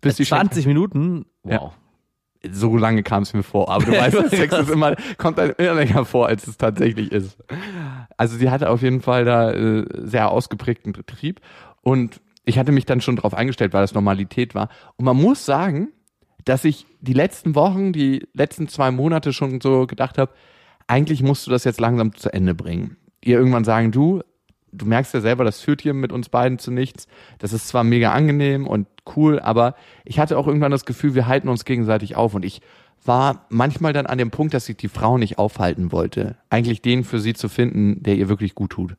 [0.00, 1.26] bis die 20 Minuten?
[1.44, 1.72] Ja.
[2.52, 3.70] So lange kam es mir vor.
[3.70, 7.12] Aber du weißt, weiß, Sex ist immer, kommt einem immer länger vor, als es tatsächlich
[7.12, 7.38] ist.
[8.16, 11.40] Also sie hatte auf jeden Fall da äh, sehr ausgeprägten Betrieb
[11.82, 14.68] und ich hatte mich dann schon darauf eingestellt, weil das Normalität war.
[14.96, 15.88] Und man muss sagen,
[16.44, 20.32] dass ich die letzten Wochen, die letzten zwei Monate schon so gedacht habe,
[20.86, 22.96] eigentlich musst du das jetzt langsam zu Ende bringen.
[23.22, 24.22] ihr irgendwann sagen, du,
[24.76, 27.08] du merkst ja selber, das führt hier mit uns beiden zu nichts.
[27.38, 28.86] Das ist zwar mega angenehm und
[29.16, 32.60] cool, aber ich hatte auch irgendwann das Gefühl, wir halten uns gegenseitig auf und ich
[33.04, 36.36] war manchmal dann an dem Punkt, dass ich die Frau nicht aufhalten wollte.
[36.50, 38.96] Eigentlich den für sie zu finden, der ihr wirklich gut tut.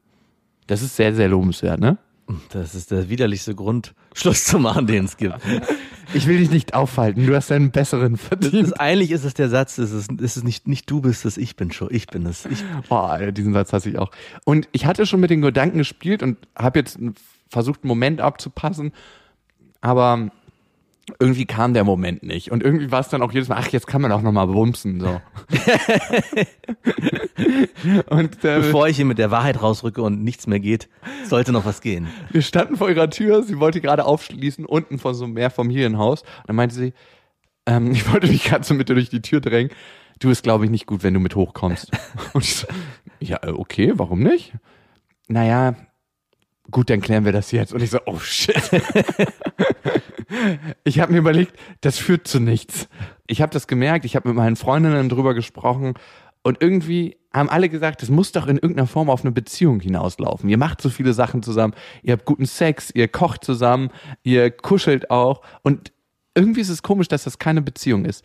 [0.65, 1.97] Das ist sehr, sehr lobenswert, ne?
[2.49, 5.35] Das ist der widerlichste Grund, Schluss zu machen, den es gibt.
[6.13, 8.53] Ich will dich nicht aufhalten, du hast einen besseren verdient.
[8.53, 11.37] ist, eigentlich ist es der Satz, es ist, es ist nicht, nicht du bist es,
[11.37, 12.45] ich bin schon, ich bin es.
[12.45, 14.11] Ich, Boah, diesen Satz hasse ich auch.
[14.45, 16.99] Und ich hatte schon mit den Gedanken gespielt und habe jetzt
[17.49, 18.91] versucht, einen Moment abzupassen,
[19.79, 20.31] aber
[21.19, 22.51] irgendwie kam der Moment nicht.
[22.51, 24.99] Und irgendwie war es dann auch jedes Mal, ach, jetzt kann man auch nochmal bumsen.
[24.99, 25.07] So.
[28.09, 30.89] und äh, bevor ich hier mit der Wahrheit rausrücke und nichts mehr geht,
[31.25, 32.07] sollte noch was gehen.
[32.31, 36.23] wir standen vor ihrer Tür, sie wollte gerade aufschließen, unten vor so einem Mehrfamilienhaus.
[36.23, 36.93] Und dann meinte sie,
[37.65, 39.71] ähm, ich wollte mich gerade so mit dir durch die Tür drängen.
[40.19, 41.91] Du ist, glaube ich, nicht gut, wenn du mit hochkommst.
[42.33, 42.67] Und ich so,
[43.19, 44.53] ja, äh, okay, warum nicht?
[45.27, 45.75] Naja,
[46.71, 47.71] gut, dann klären wir das jetzt.
[47.71, 48.61] Und ich so, oh shit.
[50.83, 52.87] Ich habe mir überlegt, das führt zu nichts.
[53.27, 55.95] Ich habe das gemerkt, ich habe mit meinen Freundinnen drüber gesprochen
[56.43, 60.49] und irgendwie haben alle gesagt, das muss doch in irgendeiner Form auf eine Beziehung hinauslaufen.
[60.49, 63.89] Ihr macht so viele Sachen zusammen, ihr habt guten Sex, ihr kocht zusammen,
[64.23, 65.91] ihr kuschelt auch und
[66.35, 68.23] irgendwie ist es komisch, dass das keine Beziehung ist.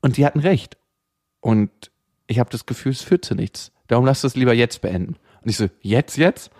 [0.00, 0.76] Und die hatten recht.
[1.40, 1.70] Und
[2.26, 3.72] ich habe das Gefühl, es führt zu nichts.
[3.86, 5.16] Darum lasst es lieber jetzt beenden.
[5.42, 6.50] Und ich so, jetzt, jetzt?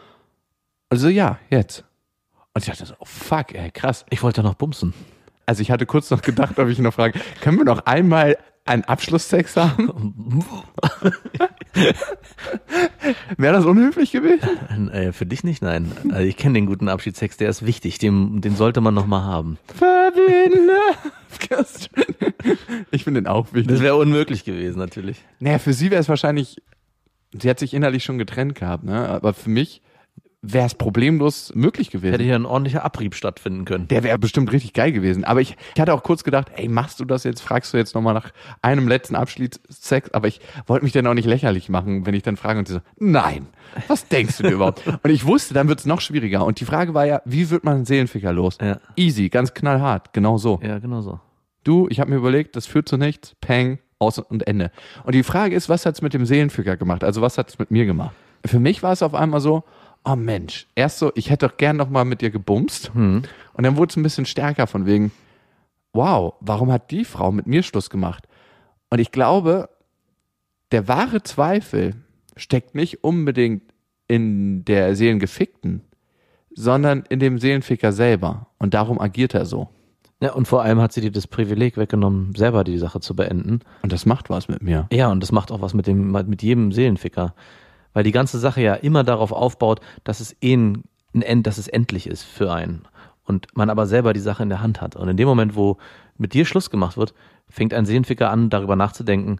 [0.88, 1.84] Also ja, jetzt.
[2.54, 4.04] Und ich dachte so, oh fuck, ey, krass.
[4.10, 4.92] Ich wollte noch bumsen.
[5.46, 8.84] Also ich hatte kurz noch gedacht, ob ich noch frage, können wir noch einmal einen
[8.84, 10.44] Abschlusssex haben?
[13.36, 14.90] Wäre das unhöflich gewesen?
[14.90, 15.90] Äh, für dich nicht, nein.
[16.10, 19.24] Also ich kenne den guten Abschiedsex, der ist wichtig, den, den sollte man noch mal
[19.24, 19.58] haben.
[22.90, 23.68] Ich finde den auch wichtig.
[23.68, 25.24] Das wäre unmöglich gewesen, natürlich.
[25.40, 26.62] Naja, für sie wäre es wahrscheinlich,
[27.32, 29.08] sie hat sich innerlich schon getrennt gehabt, ne?
[29.08, 29.82] Aber für mich
[30.42, 32.12] wäre es problemlos möglich gewesen.
[32.12, 33.86] Hätte hier ein ordentlicher Abrieb stattfinden können.
[33.88, 35.24] Der wäre bestimmt richtig geil gewesen.
[35.24, 37.40] Aber ich, ich hatte auch kurz gedacht, ey, machst du das jetzt?
[37.40, 40.10] Fragst du jetzt nochmal nach einem letzten Abschiedssex?
[40.12, 42.74] Aber ich wollte mich dann auch nicht lächerlich machen, wenn ich dann frage und sie
[42.74, 43.46] so, nein,
[43.86, 44.82] was denkst du dir überhaupt?
[45.02, 46.44] Und ich wusste, dann wird es noch schwieriger.
[46.44, 48.58] Und die Frage war ja, wie wird man einen Seelenficker los?
[48.60, 48.78] Ja.
[48.96, 50.60] Easy, ganz knallhart, genau so.
[50.62, 51.20] Ja, genau so.
[51.64, 54.70] Du, ich habe mir überlegt, das führt zu nichts, Peng, aus und Ende.
[55.04, 57.04] Und die Frage ist, was hat's mit dem Seelenficker gemacht?
[57.04, 58.14] Also was hat's mit mir gemacht?
[58.44, 59.62] Für mich war es auf einmal so,
[60.04, 62.90] oh Mensch, erst so, ich hätte doch gern noch mal mit dir gebumst.
[63.54, 65.12] Und dann wurde es ein bisschen stärker von wegen,
[65.92, 68.26] wow, warum hat die Frau mit mir Schluss gemacht?
[68.90, 69.68] Und ich glaube,
[70.70, 71.94] der wahre Zweifel
[72.36, 73.62] steckt nicht unbedingt
[74.08, 75.82] in der Seelengefickten,
[76.54, 78.48] sondern in dem Seelenficker selber.
[78.58, 79.68] Und darum agiert er so.
[80.20, 83.60] Ja, und vor allem hat sie dir das Privileg weggenommen, selber die Sache zu beenden.
[83.82, 84.86] Und das macht was mit mir.
[84.92, 87.34] Ja, und das macht auch was mit dem, mit jedem Seelenficker.
[87.92, 91.68] Weil die ganze Sache ja immer darauf aufbaut, dass es eh ein, ein dass es
[91.68, 92.86] endlich ist für einen.
[93.24, 94.96] Und man aber selber die Sache in der Hand hat.
[94.96, 95.78] Und in dem Moment, wo
[96.16, 97.14] mit dir Schluss gemacht wird,
[97.48, 99.38] fängt ein Seelenficker an, darüber nachzudenken,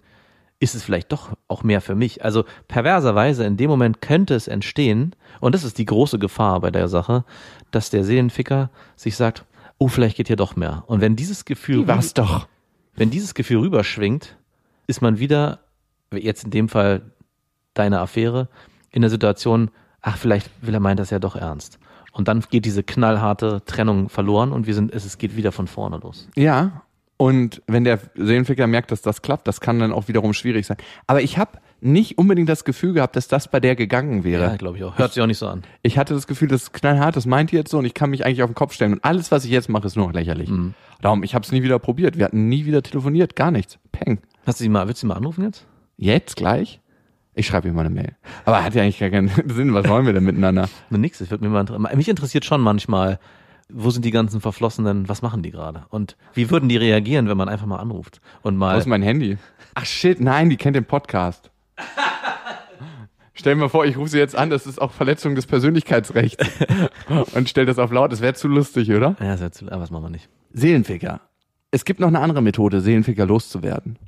[0.61, 2.25] ist es vielleicht doch auch mehr für mich?
[2.25, 6.71] Also perverserweise in dem Moment könnte es entstehen, und das ist die große Gefahr bei
[6.71, 7.25] der Sache,
[7.73, 9.45] dass der Seelenficker sich sagt,
[9.79, 10.85] oh, vielleicht geht hier doch mehr.
[10.87, 12.47] Und wenn dieses Gefühl, Was doch.
[12.95, 14.37] wenn dieses Gefühl rüberschwingt,
[14.87, 15.59] ist man wieder,
[16.13, 17.03] jetzt in dem Fall
[17.75, 18.49] deine Affäre,
[18.91, 21.79] in der Situation, ach, vielleicht will er meint das ja doch ernst.
[22.13, 25.67] Und dann geht diese knallharte Trennung verloren und wir sind, es, es geht wieder von
[25.67, 26.29] vorne los.
[26.37, 26.83] Ja.
[27.17, 30.77] Und wenn der Seelenficker merkt, dass das klappt, das kann dann auch wiederum schwierig sein.
[31.07, 34.45] Aber ich habe nicht unbedingt das Gefühl gehabt, dass das bei der gegangen wäre.
[34.45, 34.99] Ja, glaube ich auch.
[34.99, 35.63] Hört sich auch nicht so an.
[35.83, 38.11] Ich hatte das Gefühl, das ist knallhart, das meint die jetzt so und ich kann
[38.11, 38.95] mich eigentlich auf den Kopf stellen.
[38.95, 40.51] Und alles, was ich jetzt mache, ist nur noch lächerlich.
[41.01, 42.19] Darum, ich habe es nie wieder probiert.
[42.19, 43.79] Wir hatten nie wieder telefoniert, gar nichts.
[43.91, 44.21] Peng.
[44.45, 45.67] Hast du sie mal, willst du sie mal anrufen jetzt?
[45.97, 46.81] Jetzt gleich?
[47.35, 48.15] Ich schreibe ihm mal eine Mail.
[48.45, 49.73] Aber hat ja eigentlich gar keinen Sinn.
[49.75, 50.69] Was wollen wir denn miteinander?
[50.91, 51.21] Na, nix.
[51.21, 53.19] Ich würde mir mal, inter- mich interessiert schon manchmal,
[53.71, 55.85] wo sind die ganzen Verflossenen, was machen die gerade?
[55.89, 58.21] Und wie würden die reagieren, wenn man einfach mal anruft?
[58.43, 59.39] Und Wo mal, ist mein Handy?
[59.75, 61.51] Ach shit, nein, die kennt den Podcast.
[63.35, 66.45] Stell mir vor, ich rufe sie jetzt an, das ist auch Verletzung des Persönlichkeitsrechts.
[67.35, 69.17] Und stell das auf laut, das wäre zu lustig, oder?
[69.21, 70.29] ja, ist ja zu, ah, was machen wir nicht?
[70.53, 71.21] Seelenficker.
[71.71, 73.99] Es gibt noch eine andere Methode, Seelenficker loszuwerden.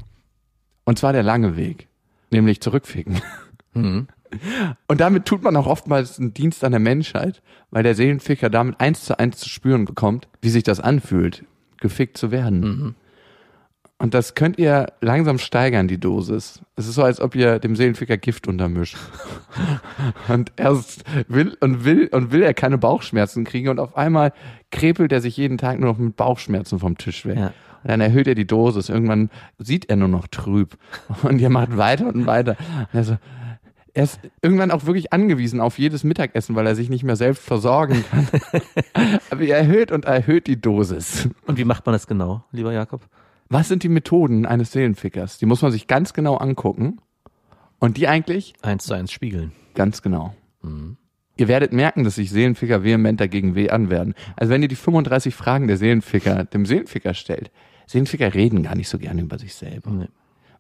[0.85, 1.89] Und zwar der lange Weg.
[2.35, 3.21] Nämlich zurückficken.
[3.75, 4.09] Mhm.
[4.89, 8.81] Und damit tut man auch oftmals einen Dienst an der Menschheit, weil der Seelenficker damit
[8.81, 11.45] eins zu eins zu spüren bekommt, wie sich das anfühlt,
[11.81, 12.97] gefickt zu werden.
[13.99, 16.61] Und das könnt ihr langsam steigern, die Dosis.
[16.77, 18.97] Es ist so, als ob ihr dem Seelenficker Gift untermischt.
[20.29, 24.33] und erst will und will und will er keine Bauchschmerzen kriegen und auf einmal
[24.73, 27.39] krepelt er sich jeden Tag nur noch mit Bauchschmerzen vom Tisch weg.
[27.39, 27.53] Ja.
[27.85, 28.89] Dann erhöht er die Dosis.
[28.89, 30.77] Irgendwann sieht er nur noch trüb.
[31.23, 32.57] Und ihr macht weiter und weiter.
[32.93, 33.19] Und
[33.97, 37.45] er ist irgendwann auch wirklich angewiesen auf jedes Mittagessen, weil er sich nicht mehr selbst
[37.45, 38.29] versorgen kann.
[39.31, 41.29] Aber er erhöht und erhöht die Dosis.
[41.47, 43.03] Und wie macht man das genau, lieber Jakob?
[43.49, 45.39] Was sind die Methoden eines Seelenfickers?
[45.39, 46.99] Die muss man sich ganz genau angucken.
[47.79, 49.53] Und die eigentlich Eins zu eins spiegeln.
[49.75, 50.35] ganz genau.
[51.37, 54.15] Ihr werdet merken, dass sich Seelenficker vehement dagegen wehren werden.
[54.35, 57.51] Also wenn ihr die 35 Fragen der Seelenficker dem Seelenficker stellt,
[57.87, 59.91] Seelenficker reden gar nicht so gerne über sich selber.
[59.91, 60.09] Nee.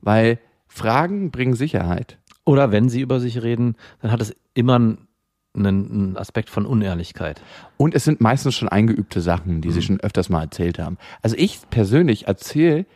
[0.00, 2.18] Weil Fragen bringen Sicherheit.
[2.44, 5.06] Oder wenn sie über sich reden, dann hat es immer einen,
[5.54, 7.40] einen Aspekt von Unehrlichkeit.
[7.76, 10.98] Und es sind meistens schon eingeübte Sachen, die sie schon öfters mal erzählt haben.
[11.22, 12.86] Also ich persönlich erzähle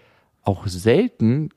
[0.42, 1.50] auch selten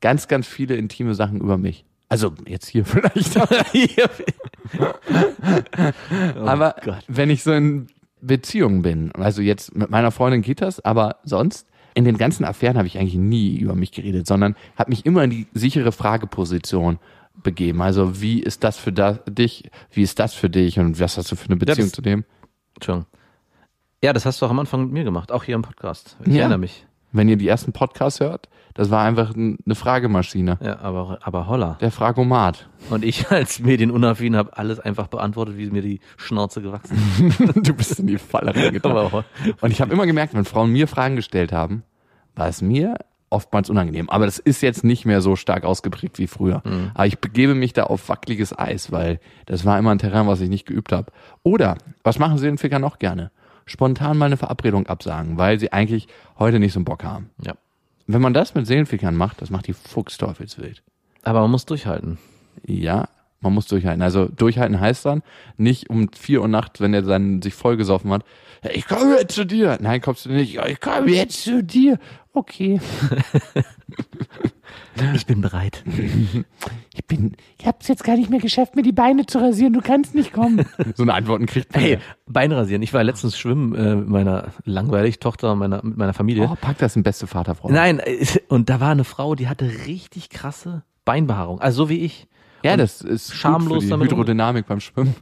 [0.00, 1.84] ganz, ganz viele intime Sachen über mich.
[2.08, 3.36] Also jetzt hier vielleicht.
[6.36, 7.04] aber Gott.
[7.08, 7.88] wenn ich so in
[8.22, 12.76] Beziehungen bin, also jetzt mit meiner Freundin geht das, aber sonst in den ganzen Affären
[12.76, 16.98] habe ich eigentlich nie über mich geredet, sondern habe mich immer in die sichere Frageposition
[17.42, 17.82] begeben.
[17.82, 19.70] Also wie ist das für da, dich?
[19.90, 20.78] Wie ist das für dich?
[20.78, 22.24] Und was hast du für eine Beziehung das- zu dem?
[22.74, 23.06] Entschuldigung.
[24.02, 26.16] Ja, das hast du auch am Anfang mit mir gemacht, auch hier im Podcast.
[26.24, 26.40] Ich Ja.
[26.40, 26.86] erinnere mich.
[27.12, 30.58] Wenn ihr die ersten Podcasts hört, das war einfach ein- eine Fragemaschine.
[30.62, 31.76] Ja, aber, aber holla.
[31.80, 32.68] Der Fragomat.
[32.88, 36.96] Und ich als Medienunaffin habe alles einfach beantwortet, wie mir die Schnauze gewachsen
[37.28, 37.40] ist.
[37.68, 39.24] du bist in die Falle reingetan.
[39.60, 41.82] Und ich habe immer gemerkt, wenn Frauen mir Fragen gestellt haben,
[42.36, 42.94] war es mir
[43.28, 44.08] oftmals unangenehm.
[44.10, 46.62] Aber das ist jetzt nicht mehr so stark ausgeprägt wie früher.
[46.94, 50.40] Aber ich begebe mich da auf wackeliges Eis, weil das war immer ein Terrain, was
[50.40, 51.12] ich nicht geübt habe.
[51.42, 53.30] Oder, was machen sie den Ficker noch gerne?
[53.70, 56.08] Spontan mal eine Verabredung absagen, weil sie eigentlich
[56.38, 57.30] heute nicht so einen Bock haben.
[57.40, 57.54] Ja.
[58.08, 60.82] Wenn man das mit Seelenfickern macht, das macht die Fuchsteufelswild.
[61.22, 62.18] Aber man muss durchhalten.
[62.66, 63.08] Ja,
[63.40, 64.02] man muss durchhalten.
[64.02, 65.22] Also durchhalten heißt dann
[65.56, 68.24] nicht um vier Uhr nachts, wenn er dann sich vollgesoffen hat,
[68.64, 69.78] "Ja, ich komme jetzt zu dir.
[69.80, 70.54] Nein, kommst du nicht.
[70.54, 71.98] "Ja, Ich komme jetzt zu dir.
[72.32, 72.80] Okay.
[75.14, 75.82] Ich bin bereit.
[76.92, 79.72] Ich bin, ich hab's jetzt gar nicht mehr geschafft, mir die Beine zu rasieren.
[79.72, 80.66] Du kannst nicht kommen.
[80.96, 81.82] So eine Antworten kriegt man.
[81.82, 81.98] Hey.
[82.26, 82.82] Bein rasieren.
[82.82, 86.48] Ich war letztens schwimmen äh, mit meiner langweilig Tochter meiner, mit meiner Familie.
[86.50, 87.70] Oh, pack das in beste Vaterfrau.
[87.70, 88.02] Nein,
[88.48, 91.60] und da war eine Frau, die hatte richtig krasse Beinbehaarung.
[91.60, 92.28] Also so wie ich.
[92.62, 95.14] ja, und das ist schamlos gut für die damit Hydrodynamik beim Schwimmen.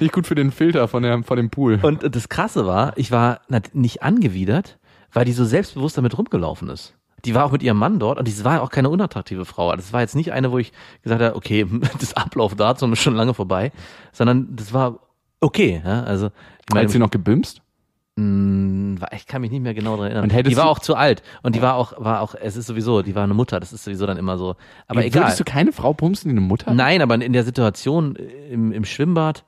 [0.00, 1.78] Nicht gut für den Filter von, der, von dem Pool.
[1.82, 3.40] Und das Krasse war, ich war
[3.72, 4.78] nicht angewidert,
[5.16, 6.92] weil die so selbstbewusst damit rumgelaufen ist.
[7.24, 9.74] Die war auch mit ihrem Mann dort und die war auch keine unattraktive Frau.
[9.74, 11.66] Das war jetzt nicht eine, wo ich gesagt habe, okay,
[12.00, 13.72] das Ablaufdatum ist schon lange vorbei,
[14.12, 14.98] sondern das war
[15.40, 15.80] okay.
[15.82, 16.02] Ja?
[16.02, 17.62] Also ich meine, Hat sie noch gebimst?
[18.18, 20.44] war- ich kann mich nicht mehr genau daran erinnern.
[20.44, 23.14] Die war auch zu alt und die war auch, war auch, es ist sowieso, die
[23.14, 23.58] war eine Mutter.
[23.58, 24.54] Das ist sowieso dann immer so.
[24.86, 25.24] Aber egal.
[25.24, 26.74] Würdest du keine Frau bumsen, die eine Mutter hat?
[26.76, 28.16] Nein, aber in der Situation
[28.50, 29.44] im, im Schwimmbad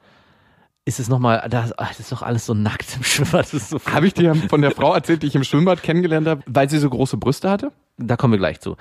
[0.89, 3.43] ist es nochmal, das, ach, das ist doch alles so nackt im Schwimmbad.
[3.43, 6.27] Das ist so Habe ich dir von der Frau erzählt, die ich im Schwimmbad kennengelernt
[6.27, 7.73] habe, weil sie so große Brüste hatte?
[7.99, 8.77] da kommen wir gleich zu.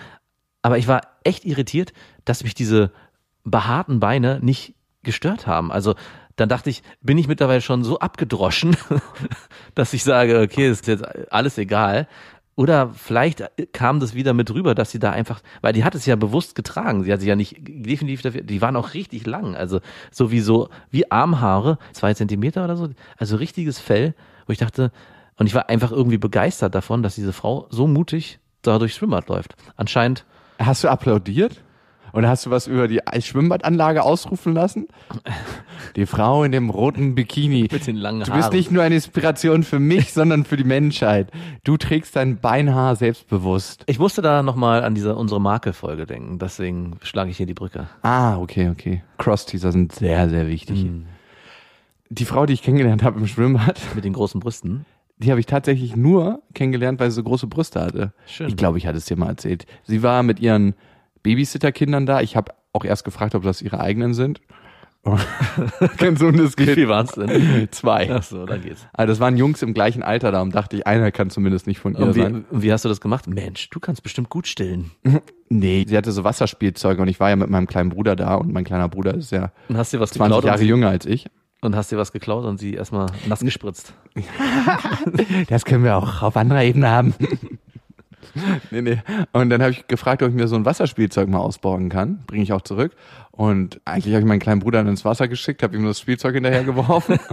[0.62, 1.92] Aber ich war echt irritiert,
[2.24, 2.92] dass mich diese
[3.44, 5.72] behaarten Beine nicht gestört haben.
[5.72, 5.96] Also
[6.36, 8.78] dann dachte ich, bin ich mittlerweile schon so abgedroschen,
[9.76, 12.08] dass ich sage, okay, ist jetzt alles egal.
[12.58, 16.06] Oder vielleicht kam das wieder mit rüber, dass sie da einfach, weil die hat es
[16.06, 17.04] ja bewusst getragen.
[17.04, 19.56] Sie hat sich ja nicht definitiv dafür, die waren auch richtig lang.
[19.56, 19.80] Also
[20.12, 22.90] so wie so, wie Armhaare, zwei Zentimeter oder so.
[23.16, 24.16] Also richtiges Fell,
[24.48, 24.92] wo ich dachte,
[25.38, 29.30] und ich war einfach irgendwie begeistert davon, dass diese Frau so mutig da durchs Schwimmbad
[29.30, 29.56] läuft.
[29.76, 30.26] Anscheinend,
[30.60, 31.62] Hast du applaudiert?
[32.14, 34.88] Oder hast du was über die Schwimmbadanlage ausrufen lassen?
[35.96, 37.68] Die Frau in dem roten Bikini.
[37.72, 41.32] Mit den langen Du bist nicht nur eine Inspiration für mich, sondern für die Menschheit.
[41.64, 43.84] Du trägst dein Beinhaar selbstbewusst.
[43.88, 47.88] ich musste da nochmal an diese unsere Marke-Folge denken, deswegen schlage ich hier die Brücke.
[48.02, 49.04] Ah, okay, okay.
[49.18, 50.84] Cross-Teaser sind sehr, sehr wichtig.
[50.84, 51.06] Hm.
[52.10, 54.86] Die Frau, die ich kennengelernt habe im Schwimmbad, Mit den großen Brüsten.
[55.18, 58.14] die habe ich tatsächlich nur kennengelernt, weil sie so große Brüste hatte.
[58.28, 58.48] Schön.
[58.48, 59.66] Ich glaube, ich hatte es dir mal erzählt.
[59.84, 60.74] Sie war mit ihren
[61.28, 62.22] Babysitter-Kindern da.
[62.22, 64.40] Ich habe auch erst gefragt, ob das ihre eigenen sind.
[65.98, 67.68] Kein Sohnes Wie viel waren es denn?
[67.72, 68.10] Zwei.
[68.12, 68.86] Ach so, dann geht's.
[68.94, 71.80] Also das waren Jungs im gleichen Alter da und dachte ich, einer kann zumindest nicht
[71.80, 72.46] von ihr Und sein.
[72.50, 73.26] wie, und wie hast du das gemacht?
[73.28, 74.92] Mensch, du kannst bestimmt gut stillen.
[75.50, 78.52] Nee, sie hatte so Wasserspielzeuge und ich war ja mit meinem kleinen Bruder da und
[78.52, 81.28] mein kleiner Bruder ist ja Und hast dir was 20 geklaut Jahre jünger als ich.
[81.62, 83.94] und hast dir was geklaut und sie erstmal nass gespritzt.
[85.48, 87.14] Das können wir auch auf anderer Ebene haben.
[88.72, 88.98] nee, nee.
[89.32, 92.24] Und dann habe ich gefragt, ob ich mir so ein Wasserspielzeug mal ausborgen kann.
[92.28, 92.94] Bringe ich auch zurück.
[93.32, 97.20] Und eigentlich habe ich meinen kleinen Bruder ins Wasser geschickt, habe ihm das Spielzeug hinterhergeworfen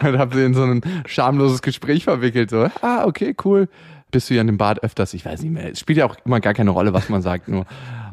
[0.00, 2.50] und habe sie in so ein schamloses Gespräch verwickelt.
[2.50, 3.68] So, ah, okay, cool.
[4.10, 5.14] Bist du ja in dem Bad öfters?
[5.14, 5.72] Ich weiß nicht mehr.
[5.72, 7.48] Es spielt ja auch immer gar keine Rolle, was man sagt.
[7.48, 7.64] Nur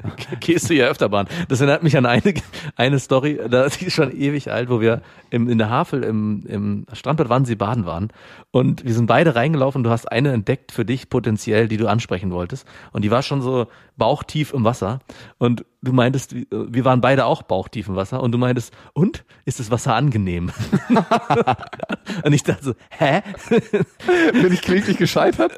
[0.39, 1.28] gehst du ja öfter Bahn.
[1.47, 2.34] Das erinnert mich an eine,
[2.76, 6.43] eine Story, da die ist schon ewig alt, wo wir im, in der Havel im,
[6.47, 8.10] im Strandbad Wannsee baden waren
[8.52, 11.88] und wir sind beide reingelaufen und du hast eine entdeckt für dich potenziell, die du
[11.88, 14.99] ansprechen wolltest und die war schon so bauchtief im Wasser
[15.38, 19.26] und du meintest, wir waren beide auch bauchtief im Wasser und du meintest, und?
[19.45, 20.52] Ist das Wasser angenehm?
[22.24, 23.22] und ich dachte so, hä?
[24.32, 25.54] Bin ich kläglich gescheitert?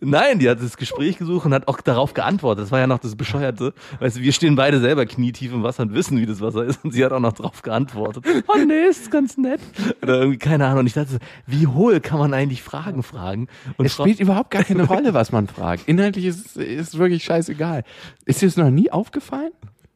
[0.00, 2.64] Nein, die hat das Gespräch gesucht und hat auch darauf geantwortet.
[2.64, 3.72] Das war ja noch das Bescheuerte.
[3.98, 6.84] Weißt du, wir stehen beide selber knietief im Wasser und wissen, wie das Wasser ist
[6.84, 8.24] und sie hat auch noch darauf geantwortet.
[8.48, 9.60] Oh nee, ist ganz nett.
[10.02, 10.80] Oder irgendwie, keine Ahnung.
[10.80, 13.48] Und ich dachte so, wie hohl kann man eigentlich Fragen fragen?
[13.76, 15.88] Und es spielt überhaupt gar keine Rolle, was man fragt.
[15.88, 17.84] Inhaltlich ist es wirklich scheißegal.
[18.24, 19.52] Ist dir das noch nie aufgefallen?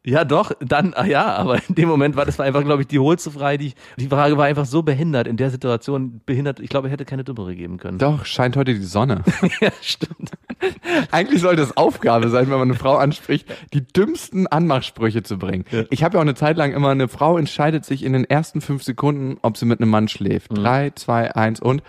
[0.07, 2.89] Ja, doch, dann, ah ja, aber in dem Moment war das war einfach, glaube ich,
[2.89, 3.57] die holste Frage.
[3.57, 7.07] Die, die Frage war einfach so behindert, in der Situation behindert, ich glaube, er hätte
[7.07, 7.99] keine dümmere geben können.
[7.99, 9.23] Doch, scheint heute die Sonne.
[9.61, 10.33] ja, stimmt.
[11.11, 15.65] Eigentlich sollte es Aufgabe sein, wenn man eine Frau anspricht, die dümmsten Anmachsprüche zu bringen.
[15.71, 15.85] Ja.
[15.89, 18.61] Ich habe ja auch eine Zeit lang immer, eine Frau entscheidet sich in den ersten
[18.61, 20.53] fünf Sekunden, ob sie mit einem Mann schläft.
[20.53, 20.57] Mhm.
[20.57, 21.83] Drei, zwei, eins und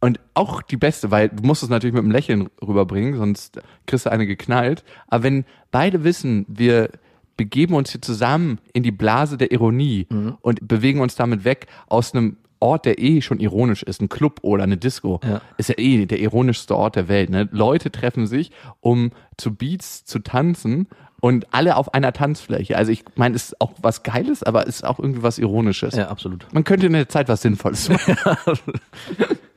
[0.00, 4.04] und auch die beste, weil du musst es natürlich mit einem Lächeln rüberbringen, sonst kriegst
[4.04, 4.82] du eine geknallt.
[5.06, 6.90] Aber wenn beide wissen, wir
[7.42, 10.36] begeben uns hier zusammen in die Blase der Ironie mhm.
[10.42, 14.38] und bewegen uns damit weg aus einem Ort, der eh schon ironisch ist, ein Club
[14.42, 15.40] oder eine Disco, ja.
[15.56, 17.30] ist ja eh der ironischste Ort der Welt.
[17.30, 17.48] Ne?
[17.50, 20.86] Leute treffen sich, um zu Beats zu tanzen
[21.20, 22.76] und alle auf einer Tanzfläche.
[22.76, 25.96] Also ich meine, es ist auch was Geiles, aber es ist auch irgendwie was Ironisches.
[25.96, 26.46] Ja, absolut.
[26.52, 28.16] Man könnte in der Zeit was Sinnvolles machen.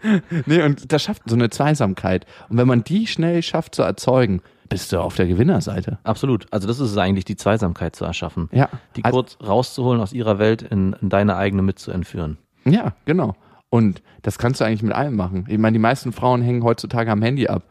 [0.48, 2.26] nee, und das schafft so eine Zweisamkeit.
[2.50, 6.00] Und wenn man die schnell schafft zu erzeugen, bist du auf der Gewinnerseite.
[6.04, 6.48] Absolut.
[6.52, 8.50] Also das ist es eigentlich, die Zweisamkeit zu erschaffen.
[8.52, 8.70] Ja.
[8.96, 12.38] Die also, kurz rauszuholen aus ihrer Welt in, in deine eigene mitzuentführen.
[12.66, 13.36] Ja, genau.
[13.70, 15.46] Und das kannst du eigentlich mit allem machen.
[15.48, 17.64] Ich meine, die meisten Frauen hängen heutzutage am Handy ab.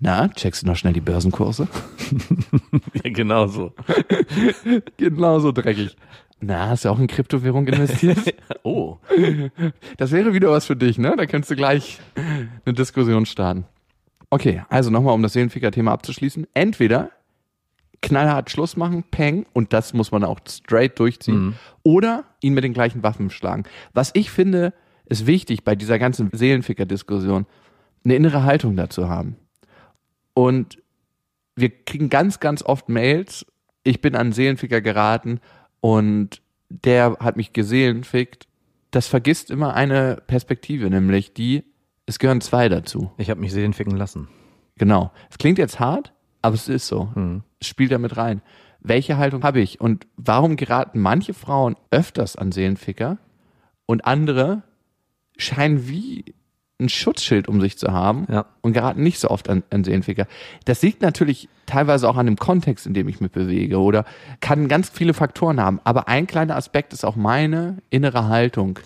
[0.00, 1.68] Na, checkst du noch schnell die Börsenkurse?
[3.04, 3.72] ja, genau so.
[4.96, 5.96] genau so dreckig.
[6.40, 8.34] Na, hast du auch in Kryptowährung investiert?
[8.64, 8.98] oh.
[9.96, 11.14] Das wäre wieder was für dich, ne?
[11.16, 12.00] Da könntest du gleich
[12.64, 13.64] eine Diskussion starten.
[14.32, 16.46] Okay, also nochmal, um das Seelenficker-Thema abzuschließen.
[16.54, 17.10] Entweder
[18.00, 21.54] knallhart Schluss machen, peng, und das muss man auch straight durchziehen, mhm.
[21.82, 23.64] oder ihn mit den gleichen Waffen schlagen.
[23.92, 24.72] Was ich finde,
[25.04, 27.44] ist wichtig bei dieser ganzen Seelenficker-Diskussion,
[28.06, 29.36] eine innere Haltung dazu haben.
[30.32, 30.78] Und
[31.54, 33.44] wir kriegen ganz, ganz oft Mails,
[33.84, 35.40] ich bin an Seelenficker geraten
[35.80, 38.48] und der hat mich geseelenfickt.
[38.92, 41.64] Das vergisst immer eine Perspektive, nämlich die,
[42.12, 43.10] es gehören zwei dazu.
[43.16, 44.28] Ich habe mich seelenficken lassen.
[44.76, 45.12] Genau.
[45.30, 47.08] Es klingt jetzt hart, aber es ist so.
[47.14, 47.42] Mhm.
[47.58, 48.42] Es spielt damit rein.
[48.80, 49.80] Welche Haltung habe ich?
[49.80, 53.16] Und warum geraten manche Frauen öfters an Seelenficker
[53.86, 54.62] und andere
[55.38, 56.34] scheinen wie
[56.78, 58.44] ein Schutzschild um sich zu haben ja.
[58.60, 60.26] und geraten nicht so oft an, an Seelenficker.
[60.66, 64.04] Das liegt natürlich teilweise auch an dem Kontext, in dem ich mich bewege oder
[64.40, 65.80] kann ganz viele Faktoren haben.
[65.84, 68.78] Aber ein kleiner Aspekt ist auch meine innere Haltung.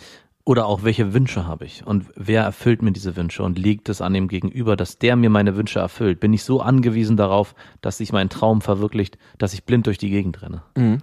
[0.49, 4.01] Oder auch, welche Wünsche habe ich und wer erfüllt mir diese Wünsche und liegt es
[4.01, 6.21] an dem Gegenüber, dass der mir meine Wünsche erfüllt?
[6.21, 10.09] Bin ich so angewiesen darauf, dass sich mein Traum verwirklicht, dass ich blind durch die
[10.09, 10.63] Gegend renne?
[10.77, 10.99] Mhm.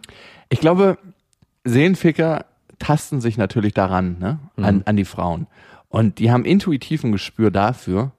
[0.47, 0.97] Ich glaube,
[1.65, 2.45] Seelenficker
[2.79, 4.39] tasten sich natürlich daran, ne?
[4.55, 4.83] an, mhm.
[4.85, 5.47] an die Frauen.
[5.89, 8.13] Und die haben intuitiv ein Gespür dafür,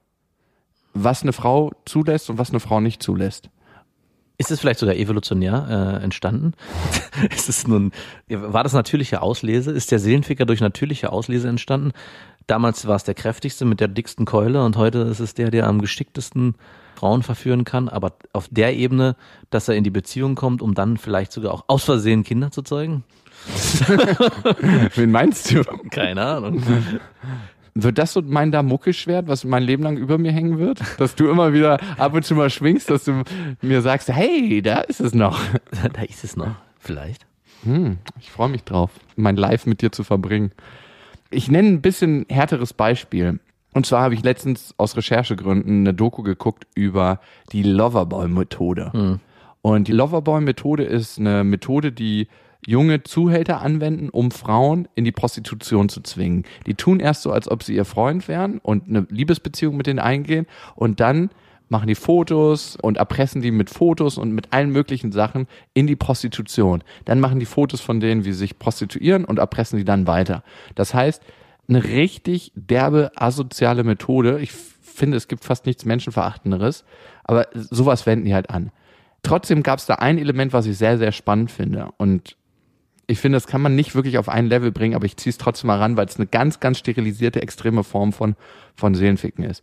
[0.92, 3.48] was eine Frau zulässt und was eine Frau nicht zulässt.
[4.44, 6.52] Ist es vielleicht sogar evolutionär äh, entstanden?
[7.34, 7.92] ist es nun,
[8.28, 9.70] war das natürliche Auslese?
[9.70, 11.92] Ist der Seelenficker durch natürliche Auslese entstanden?
[12.46, 15.66] Damals war es der kräftigste mit der dicksten Keule und heute ist es der, der
[15.66, 16.56] am geschicktesten
[16.94, 19.16] Frauen verführen kann, aber auf der Ebene,
[19.48, 22.60] dass er in die Beziehung kommt, um dann vielleicht sogar auch aus Versehen Kinder zu
[22.60, 23.02] zeugen?
[24.94, 25.64] Wen meinst du?
[25.90, 26.62] Keine Ahnung.
[27.76, 30.80] Wird das so mein Damokelschwert, was mein Leben lang über mir hängen wird?
[30.98, 33.24] Dass du immer wieder ab und zu mal schwingst, dass du
[33.62, 35.40] mir sagst, hey, da ist es noch.
[35.92, 37.26] Da ist es noch, vielleicht.
[37.64, 40.52] Hm, ich freue mich drauf, mein Live mit dir zu verbringen.
[41.30, 43.40] Ich nenne ein bisschen härteres Beispiel.
[43.72, 47.18] Und zwar habe ich letztens aus Recherchegründen eine Doku geguckt über
[47.50, 48.92] die Loverboy-Methode.
[48.92, 49.20] Hm.
[49.62, 52.28] Und die Loverboy-Methode ist eine Methode, die
[52.66, 56.44] junge Zuhälter anwenden, um Frauen in die Prostitution zu zwingen.
[56.66, 59.98] Die tun erst so, als ob sie ihr Freund wären und eine Liebesbeziehung mit denen
[59.98, 61.30] eingehen und dann
[61.68, 65.96] machen die Fotos und erpressen die mit Fotos und mit allen möglichen Sachen in die
[65.96, 66.84] Prostitution.
[67.04, 70.44] Dann machen die Fotos von denen, wie sie sich prostituieren und erpressen die dann weiter.
[70.74, 71.22] Das heißt,
[71.68, 74.40] eine richtig derbe asoziale Methode.
[74.40, 76.84] Ich finde, es gibt fast nichts Menschenverachtenderes,
[77.24, 78.70] aber sowas wenden die halt an.
[79.22, 81.88] Trotzdem gab es da ein Element, was ich sehr, sehr spannend finde.
[81.96, 82.36] Und
[83.06, 85.38] ich finde, das kann man nicht wirklich auf ein Level bringen, aber ich ziehe es
[85.38, 88.36] trotzdem mal ran, weil es eine ganz, ganz sterilisierte, extreme Form von,
[88.74, 89.62] von Seelenficken ist.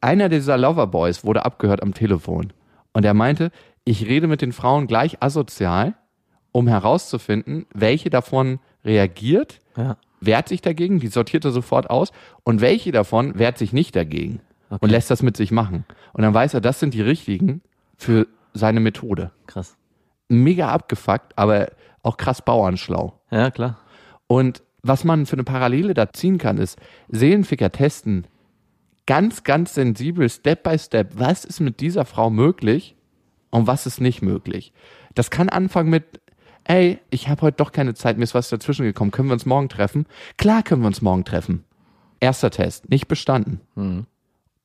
[0.00, 2.52] Einer dieser Loverboys wurde abgehört am Telefon
[2.92, 3.50] Und er meinte,
[3.84, 5.94] ich rede mit den Frauen gleich asozial,
[6.52, 9.96] um herauszufinden, welche davon reagiert, Ja.
[10.20, 12.12] wehrt sich dagegen, die sortiert er sofort aus,
[12.44, 14.40] und welche davon wehrt sich nicht dagegen
[14.80, 15.84] und lässt das mit sich machen.
[16.12, 17.62] Und dann weiß er, das sind die richtigen
[17.96, 19.30] für seine Methode.
[19.46, 19.76] Krass.
[20.32, 21.70] Mega abgefuckt, aber
[22.02, 23.20] auch krass bauernschlau.
[23.30, 23.78] Ja, klar.
[24.26, 26.78] Und was man für eine Parallele da ziehen kann, ist
[27.08, 28.26] Seelenficker testen
[29.06, 32.96] ganz, ganz sensibel, Step by Step, was ist mit dieser Frau möglich
[33.50, 34.72] und was ist nicht möglich.
[35.14, 36.20] Das kann anfangen mit,
[36.64, 39.46] ey, ich habe heute doch keine Zeit, mir ist was dazwischen gekommen, können wir uns
[39.46, 40.06] morgen treffen?
[40.36, 41.64] Klar können wir uns morgen treffen.
[42.20, 43.60] Erster Test, nicht bestanden.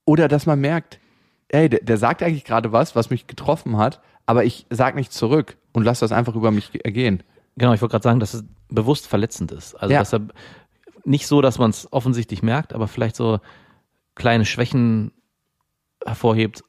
[0.06, 1.00] Oder dass man merkt,
[1.50, 5.14] ey, der, der sagt eigentlich gerade was, was mich getroffen hat, aber ich sag nicht
[5.14, 7.24] zurück und lass das einfach über mich ergehen.
[7.58, 9.76] Genau, ich wollte gerade sagen, dass es bewusst verletzend ist.
[9.76, 10.00] Also Ja.
[10.00, 10.22] dass er
[11.06, 13.40] nicht so, dass man es offensichtlich merkt, aber vielleicht so
[14.16, 15.12] kleine Schwächen
[16.06, 16.64] hervorhebt,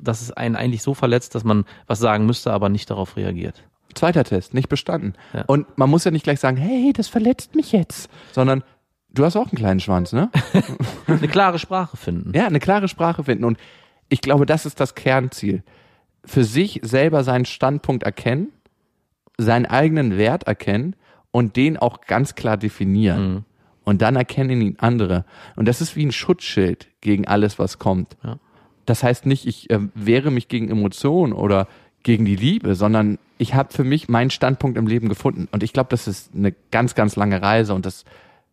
[0.00, 3.64] dass es einen eigentlich so verletzt, dass man was sagen müsste, aber nicht darauf reagiert.
[3.94, 5.14] Zweiter Test, nicht bestanden.
[5.32, 5.44] Ja.
[5.46, 8.62] Und man muss ja nicht gleich sagen, hey, das verletzt mich jetzt, sondern
[9.08, 10.30] du hast auch einen kleinen Schwanz, ne?
[11.08, 12.32] Eine klare Sprache finden.
[12.36, 13.44] ja, eine klare Sprache finden.
[13.44, 13.58] Und
[14.10, 15.62] ich glaube, das ist das Kernziel.
[16.24, 18.48] Für sich selber seinen Standpunkt erkennen,
[19.38, 20.94] seinen eigenen Wert erkennen
[21.30, 23.44] und den auch ganz klar definieren.
[23.84, 25.24] Und dann erkennen ihn andere.
[25.56, 28.16] Und das ist wie ein Schutzschild gegen alles, was kommt.
[28.22, 28.38] Ja.
[28.84, 31.66] Das heißt nicht, ich äh, wehre mich gegen Emotionen oder
[32.02, 35.48] gegen die Liebe, sondern ich habe für mich meinen Standpunkt im Leben gefunden.
[35.52, 38.04] Und ich glaube, das ist eine ganz, ganz lange Reise und das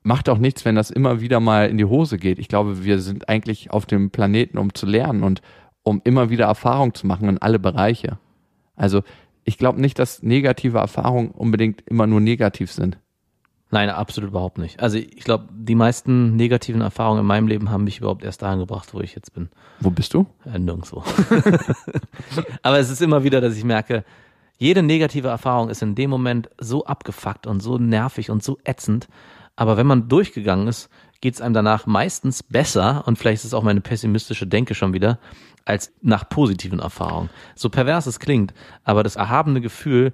[0.07, 2.39] macht auch nichts, wenn das immer wieder mal in die Hose geht.
[2.39, 5.41] Ich glaube, wir sind eigentlich auf dem Planeten, um zu lernen und
[5.83, 8.17] um immer wieder Erfahrung zu machen in alle Bereiche.
[8.75, 9.03] Also
[9.43, 12.97] ich glaube nicht, dass negative Erfahrungen unbedingt immer nur negativ sind.
[13.69, 14.79] Nein, absolut überhaupt nicht.
[14.79, 18.59] Also ich glaube, die meisten negativen Erfahrungen in meinem Leben haben mich überhaupt erst dahin
[18.59, 19.49] gebracht, wo ich jetzt bin.
[19.81, 20.25] Wo bist du?
[20.45, 21.03] Äh, nirgendwo.
[22.61, 24.05] Aber es ist immer wieder, dass ich merke,
[24.57, 29.09] jede negative Erfahrung ist in dem Moment so abgefuckt und so nervig und so ätzend.
[29.57, 30.89] Aber wenn man durchgegangen ist,
[31.19, 34.93] geht es einem danach meistens besser und vielleicht ist es auch meine pessimistische Denke schon
[34.93, 35.19] wieder,
[35.65, 37.29] als nach positiven Erfahrungen.
[37.55, 38.53] So pervers es klingt,
[38.85, 40.13] aber das erhabene Gefühl,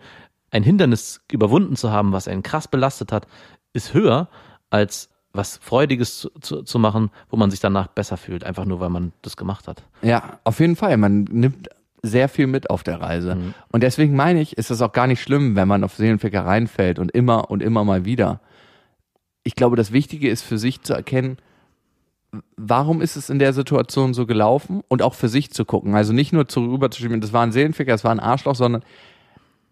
[0.50, 3.28] ein Hindernis überwunden zu haben, was einen krass belastet hat,
[3.74, 4.30] ist höher
[4.70, 8.80] als was Freudiges zu, zu, zu machen, wo man sich danach besser fühlt, einfach nur
[8.80, 9.84] weil man das gemacht hat.
[10.04, 10.96] Ja, auf jeden Fall.
[10.98, 11.70] Man nimmt
[12.04, 13.38] sehr viel mit auf der Reise.
[13.72, 17.00] Und deswegen meine ich, ist es auch gar nicht schlimm, wenn man auf Seelenficker reinfällt
[17.00, 18.42] und immer und immer mal wieder.
[19.44, 21.38] Ich glaube, das Wichtige ist für sich zu erkennen,
[22.58, 25.96] warum ist es in der Situation so gelaufen und auch für sich zu gucken.
[25.96, 28.84] Also nicht nur zu rüberzuschieben, das war ein Seelenficker, das war ein Arschloch, sondern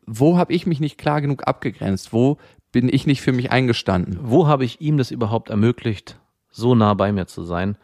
[0.06, 2.12] wo habe ich mich nicht klar genug abgegrenzt?
[2.14, 2.38] Wo
[2.72, 4.20] bin ich nicht für mich eingestanden?
[4.22, 6.20] Wo habe ich ihm das überhaupt ermöglicht,
[6.50, 7.78] so nah bei mir zu sein,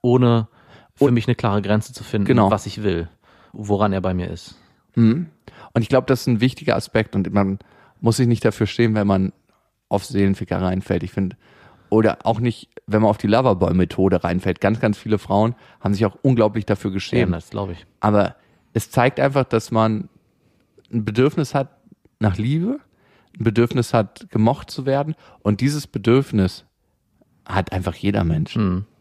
[0.00, 0.48] ohne
[0.94, 2.50] für mich eine klare Grenze zu finden, Genau.
[2.50, 3.08] was ich will,
[3.52, 4.56] woran er bei mir ist.
[4.94, 5.28] Und
[5.76, 7.58] ich glaube, das ist ein wichtiger Aspekt und man
[8.00, 9.32] muss sich nicht dafür stehen, wenn man
[9.92, 11.02] auf Seelenficker reinfällt.
[11.02, 11.36] Ich finde,
[11.90, 14.60] oder auch nicht, wenn man auf die Loverboy-Methode reinfällt.
[14.60, 17.32] Ganz, ganz viele Frauen haben sich auch unglaublich dafür Ja, geschämt.
[17.34, 17.86] das glaube ich.
[18.00, 18.36] Aber
[18.72, 20.08] es zeigt einfach, dass man
[20.92, 21.68] ein Bedürfnis hat
[22.18, 22.78] nach Liebe,
[23.38, 25.14] ein Bedürfnis hat, gemocht zu werden.
[25.42, 26.64] Und dieses Bedürfnis
[27.46, 28.58] hat einfach jeder Mensch.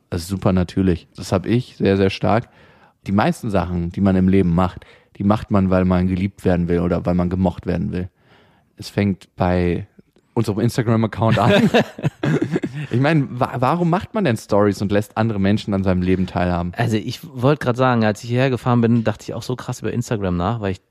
[0.09, 1.07] Das ist super natürlich.
[1.15, 2.49] Das habe ich sehr, sehr stark.
[3.07, 4.85] Die meisten Sachen, die man im Leben macht,
[5.17, 8.09] die macht man, weil man geliebt werden will oder weil man gemocht werden will.
[8.77, 9.87] Es fängt bei
[10.41, 11.69] unserem Instagram-Account an.
[12.91, 16.25] ich meine, wa warum macht man denn Stories und lässt andere Menschen an seinem Leben
[16.25, 16.73] teilhaben?
[16.75, 19.81] Also ich wollte gerade sagen, als ich hierher gefahren bin, dachte ich auch so krass
[19.81, 20.81] über Instagram nach, weil ich,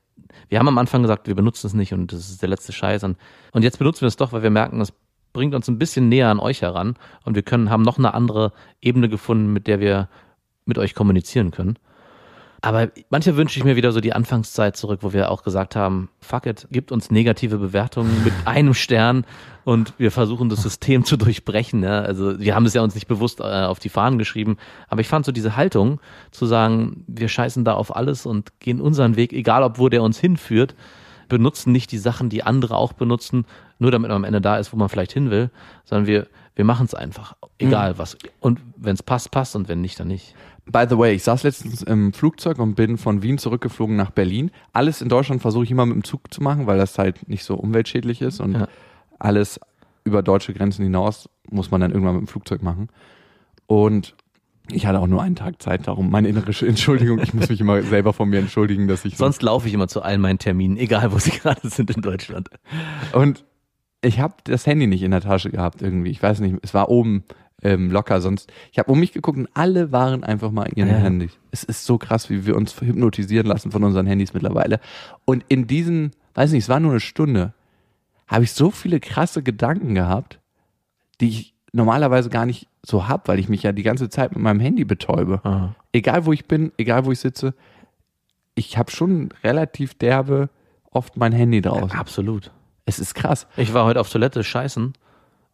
[0.47, 3.03] wir haben am Anfang gesagt, wir benutzen es nicht und das ist der letzte Scheiß.
[3.03, 3.17] Und,
[3.51, 4.93] und jetzt benutzen wir es doch, weil wir merken, das
[5.33, 6.95] bringt uns ein bisschen näher an euch heran
[7.25, 10.07] und wir können, haben noch eine andere Ebene gefunden, mit der wir
[10.65, 11.77] mit euch kommunizieren können.
[12.63, 16.09] Aber manche wünsche ich mir wieder so die Anfangszeit zurück, wo wir auch gesagt haben,
[16.19, 19.25] fuck it, gibt uns negative Bewertungen mit einem Stern
[19.63, 21.81] und wir versuchen das System zu durchbrechen.
[21.81, 22.01] Ja?
[22.01, 24.57] Also wir haben es ja uns nicht bewusst äh, auf die Fahnen geschrieben,
[24.89, 25.99] aber ich fand so diese Haltung
[26.29, 30.03] zu sagen, wir scheißen da auf alles und gehen unseren Weg, egal ob wo der
[30.03, 30.75] uns hinführt,
[31.29, 33.45] benutzen nicht die Sachen, die andere auch benutzen,
[33.79, 35.49] nur damit man am Ende da ist, wo man vielleicht hin will,
[35.85, 36.27] sondern wir,
[36.61, 38.15] wir machen es einfach, egal was.
[38.39, 40.35] Und wenn es passt, passt und wenn nicht, dann nicht.
[40.67, 44.51] By the way, ich saß letztens im Flugzeug und bin von Wien zurückgeflogen nach Berlin.
[44.71, 47.43] Alles in Deutschland versuche ich immer mit dem Zug zu machen, weil das halt nicht
[47.43, 48.67] so umweltschädlich ist und Ja.
[49.17, 49.59] alles
[50.03, 52.89] über deutsche Grenzen hinaus muss man dann irgendwann mit dem Flugzeug machen.
[53.65, 54.13] Und
[54.71, 57.17] ich hatte auch nur einen Tag Zeit, darum meine innere Entschuldigung.
[57.23, 59.87] Ich muss mich immer selber von mir entschuldigen, dass ich so Sonst laufe ich immer
[59.87, 62.49] zu allen meinen Terminen, egal wo sie gerade sind in Deutschland.
[63.13, 63.45] Und
[64.01, 66.09] ich habe das Handy nicht in der Tasche gehabt irgendwie.
[66.09, 67.23] Ich weiß nicht, es war oben
[67.61, 68.21] ähm, locker.
[68.21, 70.95] Sonst, ich habe um mich geguckt und alle waren einfach mal in ihren Ja.
[70.97, 71.37] Handys.
[71.51, 74.79] Es ist so krass, wie wir uns hypnotisieren lassen von unseren Handys mittlerweile.
[75.25, 77.53] Und in diesen, weiß nicht, es war nur eine Stunde,
[78.27, 80.39] habe ich so viele krasse Gedanken gehabt,
[81.19, 84.41] die ich normalerweise gar nicht so hab, weil ich mich ja die ganze Zeit mit
[84.41, 85.41] meinem Handy betäube.
[85.43, 85.75] Aha.
[85.93, 87.53] Egal wo ich bin, egal wo ich sitze,
[88.55, 90.49] ich habe schon relativ derbe
[90.89, 91.91] oft mein Handy draußen.
[91.91, 92.51] Absolut.
[92.85, 93.47] Es ist krass.
[93.57, 94.93] Ich war heute auf Toilette scheißen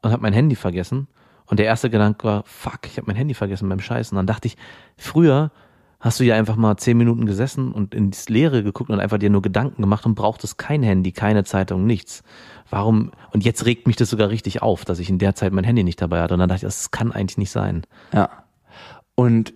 [0.01, 1.07] und habe mein Handy vergessen.
[1.45, 4.15] Und der erste Gedanke war, fuck, ich habe mein Handy vergessen beim Scheißen.
[4.15, 4.57] Dann dachte ich,
[4.97, 5.51] früher
[5.99, 9.29] hast du ja einfach mal zehn Minuten gesessen und ins Leere geguckt und einfach dir
[9.29, 12.23] nur Gedanken gemacht und brauchtest kein Handy, keine Zeitung, nichts.
[12.69, 13.11] Warum?
[13.31, 15.83] Und jetzt regt mich das sogar richtig auf, dass ich in der Zeit mein Handy
[15.83, 16.35] nicht dabei hatte.
[16.35, 17.83] Und dann dachte ich, das kann eigentlich nicht sein.
[18.13, 18.29] Ja.
[19.15, 19.53] Und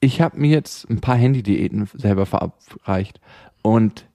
[0.00, 3.20] ich habe mir jetzt ein paar Handy-Diäten selber verabreicht.
[3.62, 4.07] Und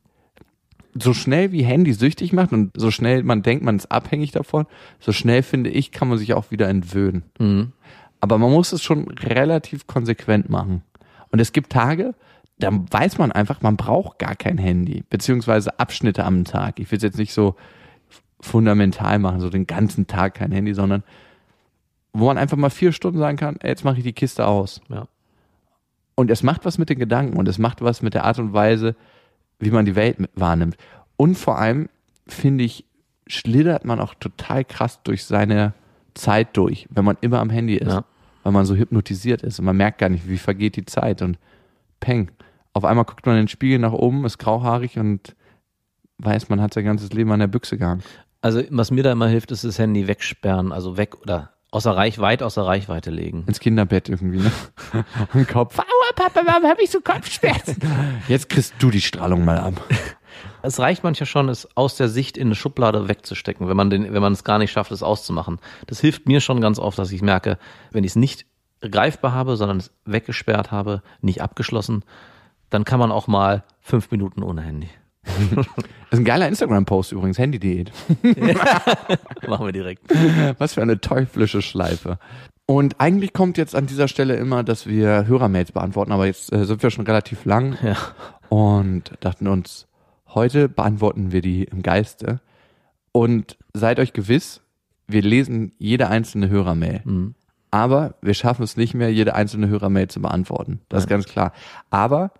[0.96, 4.66] so schnell wie Handy süchtig macht und so schnell man denkt, man ist abhängig davon,
[5.00, 7.24] so schnell finde ich, kann man sich auch wieder entwöhnen.
[7.40, 7.72] Mhm.
[8.22, 10.84] Aber man muss es schon relativ konsequent machen.
[11.30, 12.14] Und es gibt Tage,
[12.60, 16.80] da weiß man einfach, man braucht gar kein Handy, beziehungsweise Abschnitte am Tag.
[16.80, 17.56] Ich will es jetzt nicht so
[18.40, 21.04] fundamental machen, so den ganzen Tag kein Handy, sondern
[22.14, 24.82] wo man einfach mal vier Stunden sagen kann, ey, jetzt mache ich die Kiste aus.
[24.90, 25.08] Ja.
[26.16, 28.54] Und es macht was mit den Gedanken und es macht was mit der Art und
[28.54, 28.96] Weise,
[29.64, 30.78] wie man die Welt wahrnimmt.
[31.18, 31.90] Und vor allem,
[32.28, 32.86] finde ich,
[33.28, 35.74] schlittert man auch total krass durch seine
[36.14, 37.92] Zeit durch, wenn man immer am Handy ist.
[37.92, 38.06] Ja.
[38.44, 41.38] Weil man so hypnotisiert ist und man merkt gar nicht, wie vergeht die Zeit und
[42.02, 42.30] peng.
[42.74, 45.36] Auf einmal guckt man in den Spiegel nach oben, ist grauhaarig und
[46.18, 48.04] weiß, man hat sein ganzes Leben an der Büchse gehangen.
[48.42, 52.20] Also was mir da immer hilft, ist das Handy wegsperren, also weg oder außer Reich,
[52.20, 53.44] weit außer Reichweite legen.
[53.48, 54.52] Ins Kinderbett irgendwie, ne?
[55.34, 55.80] Im Kopf.
[55.80, 57.78] Aua, Papa, warum habe ich so Kopfschmerzen?
[58.28, 59.82] Jetzt kriegst du die Strahlung mal ab.
[60.66, 64.14] Es reicht manchmal schon, es aus der Sicht in eine Schublade wegzustecken, wenn man den,
[64.14, 65.60] wenn man es gar nicht schafft, es auszumachen.
[65.88, 67.58] Das hilft mir schon ganz oft, dass ich merke,
[67.92, 68.46] wenn ich es nicht
[68.80, 72.04] greifbar habe, sondern es weggesperrt habe, nicht abgeschlossen,
[72.70, 74.90] dann kann man auch mal fünf Minuten ohne Handy.
[76.10, 77.92] Das ist ein geiler Instagram-Post übrigens, Handy-Diät.
[79.48, 80.04] Machen wir direkt.
[80.60, 82.20] Was für eine teuflische Schleife.
[82.68, 86.66] Und eigentlich kommt jetzt an dieser Stelle immer, dass wir Hörermails beantworten, aber jetzt äh,
[86.66, 87.98] sind wir schon relativ lang Ja.
[88.50, 89.88] und dachten uns,
[90.30, 92.40] heute beantworten wir die im Geiste.
[93.12, 94.62] Und seid euch gewiss,
[95.08, 97.02] wir lesen jede einzelne Hörermail.
[97.06, 97.36] Mhm.
[97.72, 100.82] Aber wir schaffen es nicht mehr, jede einzelne Hörermail zu beantworten.
[100.90, 101.54] Das ist ganz klar.
[101.90, 102.32] Aber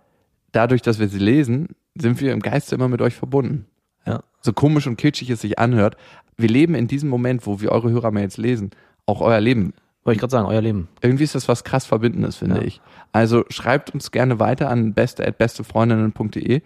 [0.52, 3.66] dadurch, dass wir sie lesen, sind wir im Geiste immer mit euch verbunden.
[4.06, 4.22] Ja.
[4.40, 5.96] So komisch und kitschig es sich anhört.
[6.36, 8.70] Wir leben in diesem Moment, wo wir eure Hörermails lesen,
[9.06, 9.72] auch euer Leben.
[10.02, 10.88] Wollte ich gerade sagen, euer Leben.
[11.00, 12.62] Irgendwie ist das was krass Verbindendes, finde Ja.
[12.62, 12.80] ich.
[13.12, 16.60] Also schreibt uns gerne weiter an beste.bestefreundinnen.de.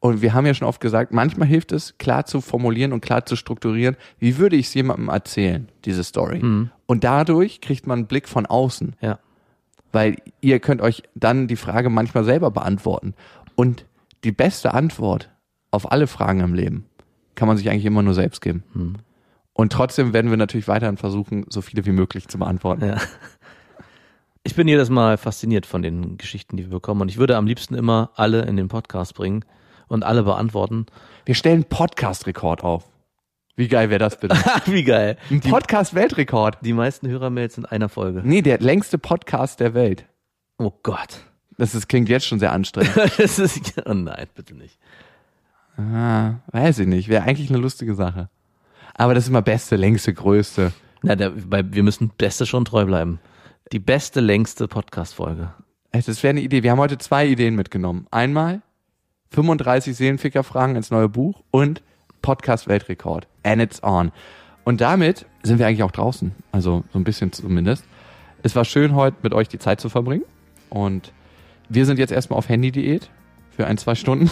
[0.00, 3.24] Und wir haben ja schon oft gesagt, manchmal hilft es, klar zu formulieren und klar
[3.24, 6.42] zu strukturieren, wie würde ich es jemandem erzählen, diese Story.
[6.86, 9.20] Und dadurch kriegt man einen Blick von außen, Ja.
[9.92, 13.14] weil ihr könnt euch dann die Frage manchmal selber beantworten.
[13.54, 13.86] Und
[14.24, 15.30] die beste Antwort
[15.70, 16.86] auf alle Fragen im Leben
[17.34, 18.62] kann man sich eigentlich immer nur selbst geben.
[19.54, 22.84] Und trotzdem werden wir natürlich weiterhin versuchen, so viele wie möglich zu beantworten.
[22.84, 23.00] Ja.
[24.44, 27.00] Ich bin jedes Mal fasziniert von den Geschichten, die wir bekommen.
[27.02, 29.44] Und ich würde am liebsten immer alle in den Podcast bringen
[29.86, 30.86] und alle beantworten.
[31.24, 32.90] Wir stellen Podcast-Rekord auf.
[33.54, 34.34] Wie geil wäre das bitte?
[34.66, 35.16] Wie geil.
[35.30, 36.58] Ein Podcast-Weltrekord.
[36.62, 38.22] Die meisten Hörermails in einer Folge.
[38.24, 40.06] Nee, der längste Podcast der Welt.
[40.58, 41.20] Oh Gott.
[41.58, 42.94] Das ist, klingt jetzt schon sehr anstrengend.
[43.18, 44.78] Das ist, oh nein, bitte nicht.
[45.76, 47.08] ah, weiß ich nicht.
[47.08, 48.28] Wäre eigentlich eine lustige Sache.
[48.94, 50.72] Aber das ist immer beste, längste, größte.
[51.02, 53.20] Na, der, bei, wir müssen Beste schon treu bleiben.
[53.72, 55.52] Die beste, längste Podcast-Folge.
[55.92, 56.62] Das wäre eine Idee.
[56.62, 58.06] Wir haben heute zwei Ideen mitgenommen.
[58.10, 58.62] Einmal
[59.30, 61.82] 35 Seelenficker-Fragen ins neue Buch und
[62.22, 63.26] Podcast-Weltrekord.
[63.42, 64.12] And it's on.
[64.64, 66.32] Und damit sind wir eigentlich auch draußen.
[66.52, 67.84] Also so ein bisschen zumindest.
[68.42, 70.24] Es war schön, heute mit euch die Zeit zu verbringen.
[70.68, 71.12] Und
[71.72, 73.10] wir sind jetzt erstmal auf Handy-Diät
[73.50, 74.30] für ein, zwei Stunden.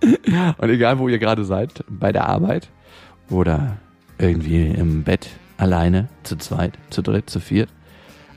[0.58, 2.68] und egal, wo ihr gerade seid, bei der Arbeit
[3.30, 3.78] oder
[4.18, 7.68] irgendwie im Bett, alleine, zu zweit, zu dritt, zu viert,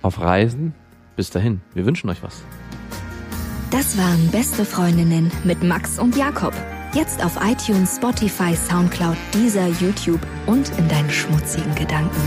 [0.02, 0.74] auf Reisen,
[1.16, 2.44] Bis dahin, wir wünschen euch was.
[3.72, 6.54] Das waren Beste Freundinnen mit Max und Jakob.
[6.94, 12.22] Jetzt auf iTunes, Spotify, Soundcloud, Deezer, YouTube und in deinen schmutzigen Gedanken.